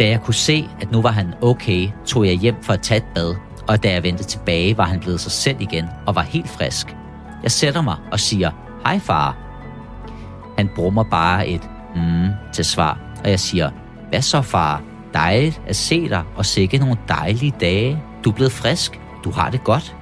[0.00, 2.98] Da jeg kunne se, at nu var han okay, tog jeg hjem for at tage
[2.98, 3.34] et bad,
[3.68, 6.96] og da jeg vendte tilbage, var han blevet sig selv igen og var helt frisk.
[7.42, 8.50] Jeg sætter mig og siger,
[8.84, 9.36] hej far.
[10.58, 13.70] Han brummer bare et mm til svar, og jeg siger,
[14.08, 14.82] hvad så far?
[15.14, 18.02] Dejligt at se dig, og sikke nogle dejlige dage.
[18.24, 19.00] Du er blevet frisk.
[19.24, 19.96] Du har det godt.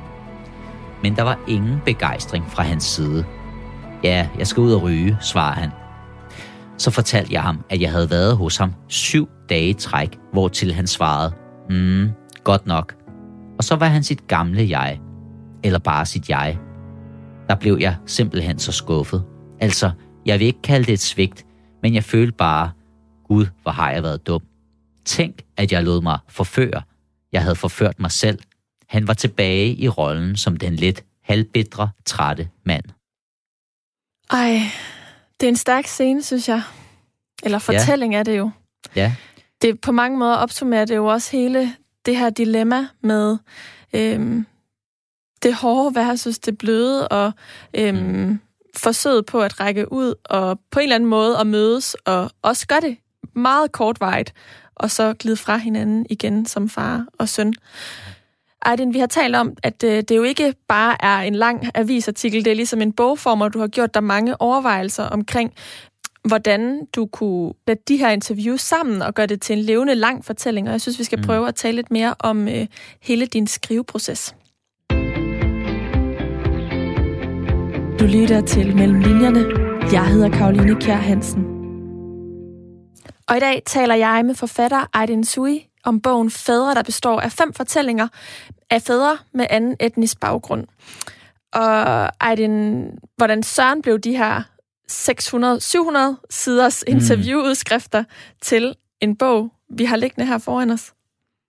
[1.03, 3.25] Men der var ingen begejstring fra hans side.
[4.03, 5.71] Ja, jeg skal ud og ryge, svarer han.
[6.79, 10.49] Så fortalte jeg ham, at jeg havde været hos ham syv dage i træk, hvor
[10.49, 11.33] til han svarede,
[11.71, 12.11] mm,
[12.45, 12.95] godt nok.
[13.59, 15.01] Og så var han sit gamle jeg,
[15.65, 16.59] eller bare sit jeg.
[17.49, 19.25] Der blev jeg simpelthen så skuffet.
[19.61, 19.91] Altså,
[20.27, 21.47] jeg vil ikke kalde det et svigt,
[21.83, 22.71] men jeg følte bare,
[23.29, 24.43] Gud, hvor har jeg været dum.
[25.05, 26.83] Tænk, at jeg lod mig forføre.
[27.33, 28.39] Jeg havde forført mig selv.
[28.89, 32.85] Han var tilbage i rollen som den lidt halvbitre, trætte mand.
[34.31, 34.61] Ej,
[35.41, 36.63] det er en stærk scene, synes jeg.
[37.43, 38.19] Eller fortælling ja.
[38.19, 38.51] er det jo.
[38.97, 39.15] Ja.
[39.63, 41.75] Det på mange måder opsummerer det jo også hele
[42.07, 43.39] det her dilemma med
[43.93, 44.47] øhm,
[45.43, 47.33] det hårde versus det bløde, og
[47.75, 48.41] øhm, mm.
[48.77, 52.67] forsøget på at række ud, og på en eller anden måde at mødes, og også
[52.67, 52.97] gøre det
[53.35, 54.33] meget kortvarigt,
[54.75, 57.55] og så glide fra hinanden igen som far og søn.
[58.63, 62.45] Aydin, vi har talt om, at øh, det jo ikke bare er en lang avisartikel,
[62.45, 65.53] det er ligesom en bogform, og du har gjort dig mange overvejelser omkring,
[66.29, 70.25] hvordan du kunne lade de her interviews sammen og gøre det til en levende lang
[70.25, 70.69] fortælling.
[70.69, 71.25] Og jeg synes, vi skal mm.
[71.25, 72.67] prøve at tale lidt mere om øh,
[73.03, 74.35] hele din skriveproces.
[78.01, 79.45] Du lytter til Mellem Linjerne.
[79.93, 81.56] Jeg hedder Karoline Kjær Hansen.
[83.29, 87.33] Og i dag taler jeg med forfatter Aydin Sui om bogen Fædre, der består af
[87.33, 88.09] fem fortællinger
[88.71, 90.67] af fædre med anden etnisk baggrund.
[91.53, 92.85] Og Aydin,
[93.17, 94.43] hvordan Søren blev de her
[94.91, 96.97] 600-700 siders mm.
[96.97, 98.07] interviewudskrifter mm.
[98.43, 100.93] til en bog, vi har liggende her foran os?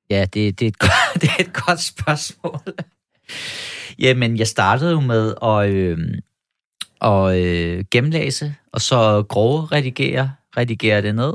[0.09, 2.59] Ja, det, det, er, et godt, det er et godt spørgsmål.
[3.99, 5.97] Jamen, jeg startede jo med at, øh,
[7.01, 11.33] at øh, gennemlæse, og så grove redigere, redigere det ned.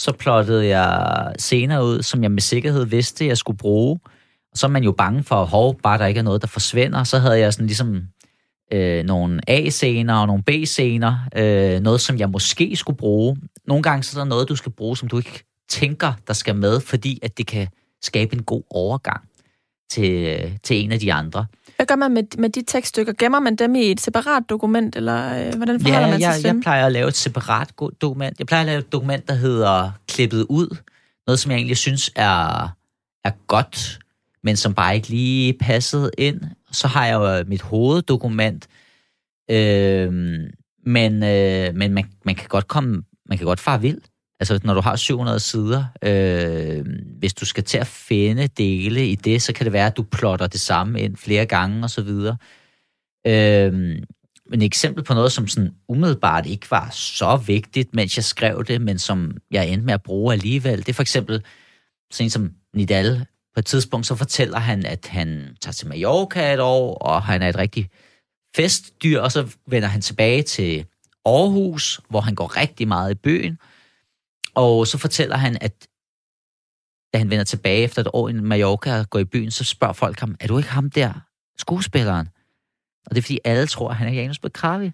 [0.00, 4.00] Så plottede jeg senere ud, som jeg med sikkerhed vidste, jeg skulle bruge.
[4.52, 7.04] Og så er man jo bange for, hov, bare der ikke er noget, der forsvinder.
[7.04, 8.02] Så havde jeg sådan ligesom
[8.72, 13.36] øh, nogle A-scener og nogle B-scener, øh, noget, som jeg måske skulle bruge.
[13.66, 16.56] Nogle gange så er der noget, du skal bruge, som du ikke tænker, der skal
[16.56, 17.68] med, fordi at det kan
[18.02, 19.29] skabe en god overgang
[19.90, 21.46] til, til en af de andre.
[21.76, 23.12] Hvad gør man med, med de tekststykker?
[23.18, 26.42] Gemmer man dem i et separat dokument, eller øh, hvordan forholder ja, man jeg, sig
[26.42, 27.68] til jeg plejer at lave et separat
[28.00, 28.38] dokument.
[28.38, 30.76] Jeg plejer at lave et dokument, der hedder klippet ud.
[31.26, 32.62] Noget, som jeg egentlig synes er,
[33.24, 33.98] er godt,
[34.42, 36.40] men som bare ikke lige passede ind.
[36.72, 38.68] Så har jeg jo mit hoveddokument,
[39.50, 40.12] øh,
[40.86, 44.00] men, øh, men man, man kan godt komme, man kan godt fare vild.
[44.40, 46.84] Altså, når du har 700 sider, øh,
[47.18, 50.02] hvis du skal til at finde dele i det, så kan det være, at du
[50.02, 52.36] plotter det samme ind flere gange og så videre.
[53.26, 53.72] Øh,
[54.50, 58.64] men et eksempel på noget, som sådan umiddelbart ikke var så vigtigt, mens jeg skrev
[58.64, 61.44] det, men som jeg endte med at bruge alligevel, det er for eksempel
[62.10, 63.26] sådan som Nidal.
[63.54, 67.42] På et tidspunkt så fortæller han, at han tager til Mallorca et år, og han
[67.42, 67.90] er et rigtig
[68.56, 70.84] festdyr, og så vender han tilbage til
[71.24, 73.58] Aarhus, hvor han går rigtig meget i byen,
[74.54, 75.88] og så fortæller han, at
[77.12, 79.92] da han vender tilbage efter et år i Mallorca og går i byen, så spørger
[79.92, 81.12] folk ham, er du ikke ham der,
[81.58, 82.28] skuespilleren?
[83.06, 84.92] Og det er fordi alle tror, at han er Janus Bekravi.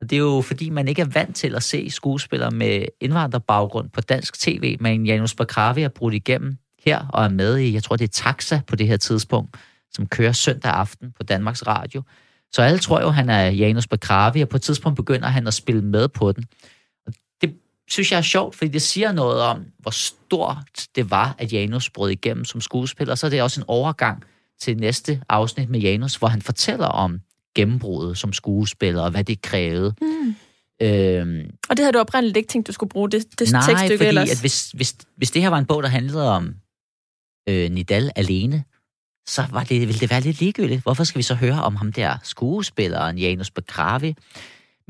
[0.00, 3.90] Og det er jo fordi, man ikke er vant til at se skuespillere med indvandrerbaggrund
[3.90, 7.82] på dansk tv, men Janus Bekravi er brudt igennem her og er med i, jeg
[7.82, 9.56] tror det er Taxa på det her tidspunkt,
[9.90, 12.02] som kører søndag aften på Danmarks Radio.
[12.52, 15.46] Så alle tror jo, at han er Janus Bekravi, og på et tidspunkt begynder han
[15.46, 16.44] at spille med på den
[17.90, 21.90] synes jeg er sjovt, fordi det siger noget om, hvor stort det var, at Janus
[21.90, 23.14] brød igennem som skuespiller.
[23.14, 24.22] Så er det også en overgang
[24.60, 27.20] til næste afsnit med Janus, hvor han fortæller om
[27.54, 29.94] gennembruddet som skuespiller, og hvad det krævede.
[30.00, 30.36] Mm.
[30.82, 33.96] Øhm, og det havde du oprindeligt ikke tænkt, du skulle bruge det, det nej, tekststykke
[33.96, 34.30] fordi ellers?
[34.30, 36.54] At hvis, hvis, hvis det her var en bog, der handlede om
[37.48, 38.64] øh, Nidal alene,
[39.28, 40.82] så var det, ville det være lidt ligegyldigt.
[40.82, 44.14] Hvorfor skal vi så høre om ham der skuespilleren, Janus Begravi?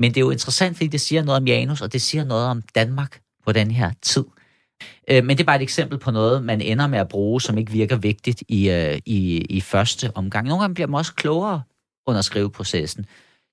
[0.01, 2.47] Men det er jo interessant, fordi det siger noget om Janus, og det siger noget
[2.47, 4.25] om Danmark på den her tid.
[5.09, 7.57] Øh, men det er bare et eksempel på noget, man ender med at bruge, som
[7.57, 10.47] ikke virker vigtigt i, øh, i, i første omgang.
[10.47, 11.61] Nogle gange bliver man også klogere
[12.07, 13.05] under skriveprocessen.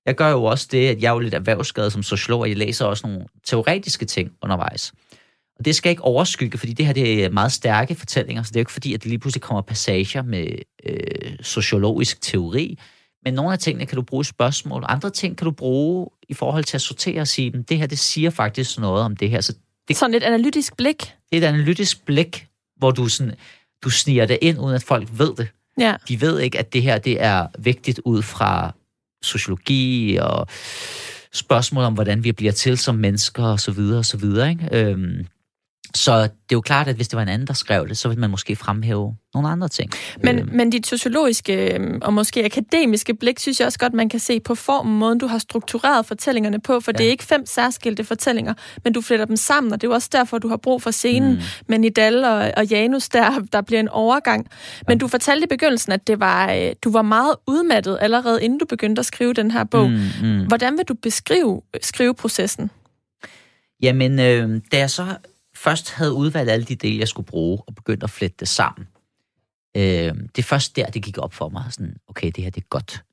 [0.05, 2.57] Jeg gør jo også det, at jeg er jo lidt erhvervsskadet som sociolog, og jeg
[2.57, 4.93] læser også nogle teoretiske ting undervejs.
[5.59, 8.55] Og det skal ikke overskygge, fordi det her det er meget stærke fortællinger, så det
[8.55, 10.47] er jo ikke fordi, at det lige pludselig kommer passager med
[10.85, 12.79] øh, sociologisk teori,
[13.25, 16.33] men nogle af tingene kan du bruge i spørgsmål, andre ting kan du bruge i
[16.33, 19.41] forhold til at sortere og sige, det her det siger faktisk noget om det her.
[19.41, 19.53] Så
[19.87, 20.97] det, Sådan et analytisk blik.
[21.31, 22.47] Det er et analytisk blik,
[22.77, 23.33] hvor du, sådan,
[23.83, 25.47] du sniger det ind, uden at folk ved det.
[25.79, 25.95] Ja.
[26.07, 28.75] De ved ikke, at det her det er vigtigt ud fra
[29.21, 30.47] sociologi og
[31.33, 34.49] spørgsmål om, hvordan vi bliver til som mennesker og så videre og så videre.
[34.49, 34.69] Ikke?
[34.71, 35.27] Øhm,
[35.95, 38.07] så det er jo klart, at hvis det var en anden, der skrev det, så
[38.07, 39.91] ville man måske fremhæve nogle andre ting.
[40.23, 40.49] Men, øhm.
[40.53, 44.39] men dit sociologiske øhm, og måske akademiske blik, synes jeg også godt, man kan se
[44.39, 46.97] på formen, måden du har struktureret fortællingerne på, for ja.
[46.97, 49.95] det er ikke fem særskilte fortællinger, men du fletter dem sammen, og det er jo
[49.95, 51.41] også derfor, du har brug for scenen mm.
[51.67, 54.47] med Nidal og, og Janus, der, der bliver en overgang.
[54.87, 54.99] Men ja.
[54.99, 58.65] du fortalte i begyndelsen, at det var, øh, du var meget udmattet allerede, inden du
[58.65, 59.89] begyndte at skrive den her bog.
[59.89, 60.45] Mm, mm.
[60.47, 62.71] Hvordan vil du beskrive skriveprocessen?
[63.81, 65.05] Jamen, øh, da jeg så
[65.63, 68.87] først havde udvalgt alle de dele, jeg skulle bruge, og begyndt at flette det sammen,
[69.77, 71.63] øh, det er først der, det gik op for mig.
[71.69, 73.03] Sådan, okay, det her det er godt.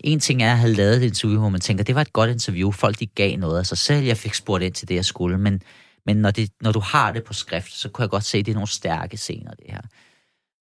[0.00, 2.30] En ting er at have lavet et interview, hvor man tænker, det var et godt
[2.30, 2.70] interview.
[2.70, 4.04] Folk de gav noget af sig selv.
[4.04, 5.38] Jeg fik spurgt ind til det, jeg skulle.
[5.38, 5.62] Men,
[6.06, 8.46] men når, det, når du har det på skrift, så kunne jeg godt se, at
[8.46, 9.80] det er nogle stærke scener, det her.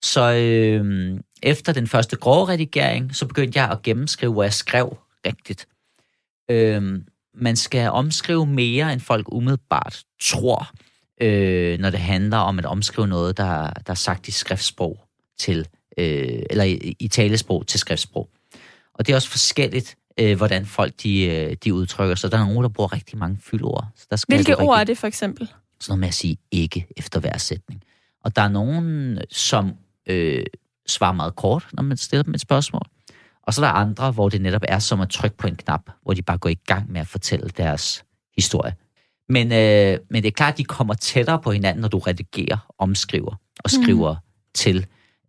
[0.04, 4.98] Så øh, efter den første grove redigering, så begyndte jeg at gennemskrive, hvor jeg skrev
[5.26, 5.68] rigtigt.
[6.52, 7.02] Øh,
[7.34, 10.72] man skal omskrive mere, end folk umiddelbart tror
[11.22, 15.00] øh, når det handler om at omskrive noget, der, der er sagt i skriftsprog
[15.40, 15.68] til,
[15.98, 18.30] øh, eller i, i talesprog til skriftsprog.
[18.94, 22.32] Og det er også forskelligt, øh, hvordan folk de, øh, de udtrykker sig.
[22.32, 23.88] Der er nogen, der bruger rigtig mange fyldord.
[23.96, 25.48] Så der skal Hvilke ord rigtig, er det for eksempel?
[25.80, 27.84] Sådan noget med at sige ikke efter hver sætning.
[28.24, 29.74] Og der er nogen, som
[30.08, 30.46] øh,
[30.88, 32.82] svarer meget kort, når man stiller dem et spørgsmål.
[33.44, 35.82] Og så er der andre, hvor det netop er som at trykke på en knap,
[36.04, 38.04] hvor de bare går i gang med at fortælle deres
[38.36, 38.74] historie.
[39.32, 42.74] Men, øh, men det er klart, at de kommer tættere på hinanden, når du redigerer,
[42.80, 44.20] omskriver og skriver mm.
[44.54, 44.86] til,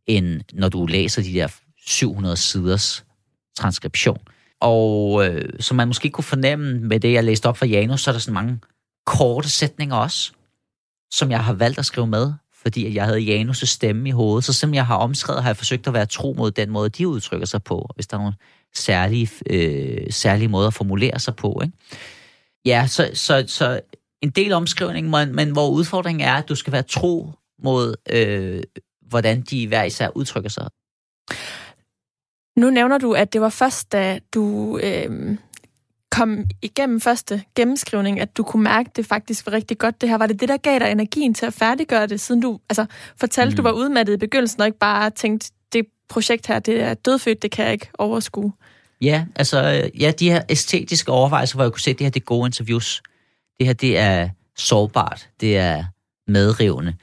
[0.07, 1.49] end når du læser de der
[1.87, 3.05] 700 siders
[3.59, 4.19] transkription.
[4.61, 8.11] Og øh, som man måske kunne fornemme med det, jeg læste op fra Janus, så
[8.11, 8.61] er der sådan mange
[9.07, 10.33] korte sætninger også,
[11.13, 12.33] som jeg har valgt at skrive med,
[12.63, 14.45] fordi jeg havde Janus' stemme i hovedet.
[14.45, 17.09] Så selvom jeg har omskrevet, har jeg forsøgt at være tro mod den måde, de
[17.09, 18.35] udtrykker sig på, hvis der er nogle
[18.75, 21.61] særlige, øh, særlige måder at formulere sig på.
[21.65, 21.77] Ikke?
[22.65, 23.81] Ja, så, så, så
[24.23, 27.31] en del omskrivning, men, men hvor udfordringen er, at du skal være tro
[27.63, 28.63] mod, øh,
[29.09, 30.69] hvordan de hver især udtrykker sig.
[32.57, 35.37] Nu nævner du, at det var først, da du øh,
[36.11, 40.01] kom igennem første gennemskrivning, at du kunne mærke, at det faktisk var rigtig godt.
[40.01, 42.61] Det her var det det, der gav dig energien til at færdiggøre det, siden du
[42.69, 42.87] altså,
[43.17, 43.57] fortalte, mm.
[43.57, 47.43] du var udmattet i begyndelsen, og ikke bare tænkte, det projekt her, det er dødfødt,
[47.43, 48.53] det kan jeg ikke overskue.
[49.03, 52.11] Ja, altså, øh, ja, de her æstetiske overvejelser, hvor jeg kunne se, at det her
[52.11, 53.03] det er gode interviews.
[53.59, 55.29] Det her, det er sårbart.
[55.41, 55.85] Det er
[56.27, 56.95] medrivende.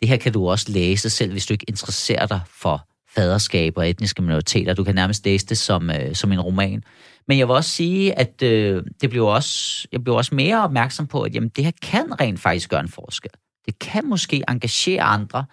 [0.00, 3.90] Det her kan du også læse selv, hvis du ikke interesserer dig for faderskab og
[3.90, 4.74] etniske minoriteter.
[4.74, 6.82] Du kan nærmest læse det som, øh, som en roman.
[7.28, 11.06] Men jeg vil også sige, at øh, det blev også, jeg blev også mere opmærksom
[11.06, 13.30] på, at jamen, det her kan rent faktisk gøre en forskel.
[13.66, 15.44] Det kan måske engagere andre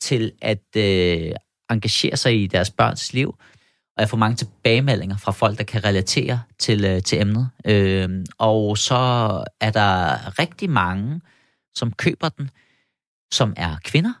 [0.00, 1.32] til at øh,
[1.70, 3.34] engagere sig i deres børns liv
[3.96, 7.50] og jeg får mange tilbagemeldinger fra folk, der kan relatere til, øh, til emnet.
[7.66, 8.94] Øh, og så
[9.60, 11.20] er der rigtig mange,
[11.74, 12.50] som køber den,
[13.32, 14.12] som er kvinder,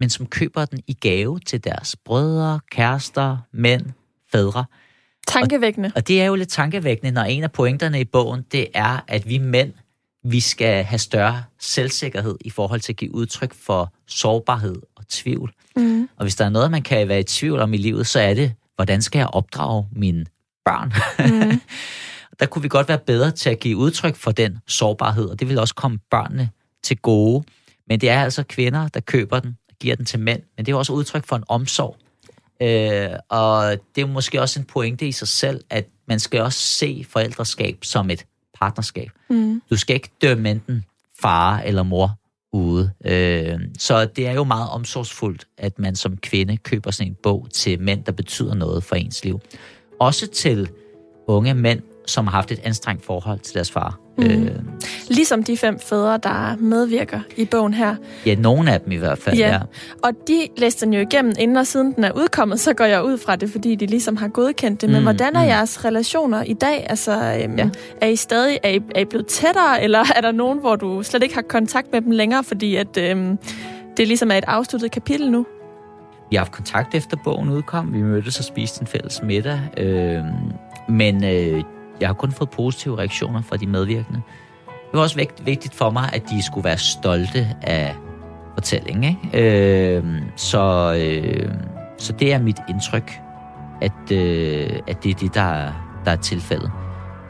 [0.00, 3.86] men som køber den i gave til deres brødre, kærester, mænd,
[4.32, 4.64] fædre.
[5.28, 5.86] Tankevækkende.
[5.86, 9.00] Og, og det er jo lidt tankevækkende, når en af pointerne i bogen, det er,
[9.08, 9.72] at vi mænd,
[10.24, 15.52] vi skal have større selvsikkerhed i forhold til at give udtryk for sårbarhed og tvivl.
[15.76, 16.08] Mm.
[16.16, 18.34] Og hvis der er noget, man kan være i tvivl om i livet, så er
[18.34, 20.26] det hvordan skal jeg opdrage mine
[20.64, 20.92] børn?
[21.18, 21.60] Mm.
[22.40, 25.48] der kunne vi godt være bedre til at give udtryk for den sårbarhed, og det
[25.48, 26.50] vil også komme børnene
[26.82, 27.44] til gode.
[27.88, 30.72] Men det er altså kvinder, der køber den og giver den til mænd, men det
[30.72, 31.96] er også udtryk for en omsorg.
[32.62, 36.58] Øh, og det er måske også en pointe i sig selv, at man skal også
[36.58, 38.26] se forældreskab som et
[38.60, 39.10] partnerskab.
[39.30, 39.62] Mm.
[39.70, 40.84] Du skal ikke dømme enten
[41.20, 42.18] far eller mor
[42.56, 42.90] ude.
[43.04, 47.46] Øh, så det er jo meget omsorgsfuldt, at man som kvinde køber sådan en bog
[47.52, 49.40] til mænd, der betyder noget for ens liv.
[50.00, 50.68] Også til
[51.26, 53.98] unge mænd, som har haft et anstrengt forhold til deres far.
[54.18, 54.24] Mm.
[54.24, 54.50] Øh,
[55.08, 57.96] ligesom de fem fædre, der medvirker i bogen her.
[58.26, 59.48] Ja, nogle af dem i hvert fald, ja.
[59.48, 59.60] ja.
[60.02, 63.04] Og de læste den jo igennem, inden og siden den er udkommet, så går jeg
[63.04, 64.90] ud fra det, fordi de ligesom har godkendt det.
[64.90, 65.48] Men mm, hvordan er mm.
[65.48, 66.86] jeres relationer i dag?
[66.88, 67.68] Altså, øhm, ja.
[68.00, 71.02] er I stadig er I, er I blevet tættere, eller er der nogen, hvor du
[71.02, 73.38] slet ikke har kontakt med dem længere, fordi at, øhm,
[73.96, 75.46] det ligesom er et afsluttet kapitel nu?
[76.30, 77.92] Vi har haft kontakt efter bogen udkom.
[77.92, 79.60] Vi mødtes og spiste en fælles middag.
[79.76, 80.24] Øh,
[80.88, 81.62] men øh,
[82.00, 84.22] jeg har kun fået positive reaktioner fra de medvirkende.
[84.66, 87.94] det var også vigtigt for mig, at de skulle være stolte af
[88.54, 89.04] fortællingen.
[89.04, 89.96] Ikke?
[89.96, 90.04] Øh,
[90.36, 91.50] så, øh,
[91.98, 93.20] så det er mit indtryk,
[93.80, 95.72] at, øh, at det er det, der,
[96.04, 96.70] der er tilfældet.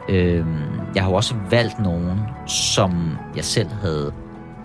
[0.08, 0.46] Øh,
[0.94, 4.12] jeg har jo også valgt nogen, som jeg selv havde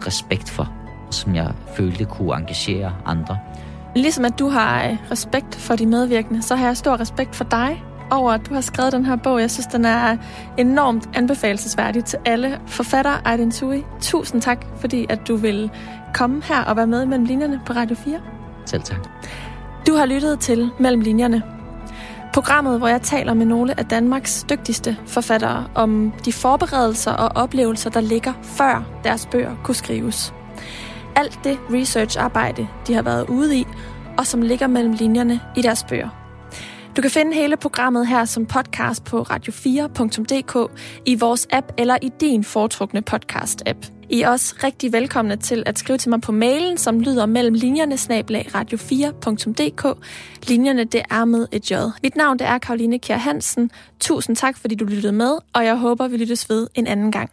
[0.08, 0.72] respekt for,
[1.12, 3.38] som jeg følte kunne engagere andre.
[3.96, 7.44] Ligesom at du har øh, respekt for de medvirkende, så har jeg stor respekt for
[7.44, 9.42] dig over, at du har skrevet den her bog.
[9.42, 10.18] Jeg synes, den er
[10.58, 13.84] enormt anbefalesværdig til alle forfatter Aydin Sui.
[14.02, 15.70] Tusind tak, fordi at du vil
[16.14, 18.20] komme her og være med mellem linjerne på Radio 4.
[18.66, 19.08] Selv tak.
[19.88, 21.44] Du har lyttet til Mellem Linjerne.
[22.34, 27.90] Programmet, hvor jeg taler med nogle af Danmarks dygtigste forfattere om de forberedelser og oplevelser,
[27.90, 30.34] der ligger før deres bøger kunne skrives.
[31.16, 33.68] Alt det researcharbejde, de har været ude i,
[34.18, 36.21] og som ligger mellem linjerne i deres bøger.
[36.96, 40.72] Du kan finde hele programmet her som podcast på radio4.dk,
[41.06, 43.92] i vores app eller i din foretrukne podcast-app.
[44.10, 47.54] I er også rigtig velkomne til at skrive til mig på mailen, som lyder mellem
[47.54, 49.98] linjerne snablag radio4.dk.
[50.48, 51.74] Linjerne, det er med et J.
[52.04, 53.72] Mit navn det er Karoline Kjær Hansen.
[54.00, 57.32] Tusind tak, fordi du lyttede med, og jeg håber, vi lyttes ved en anden gang.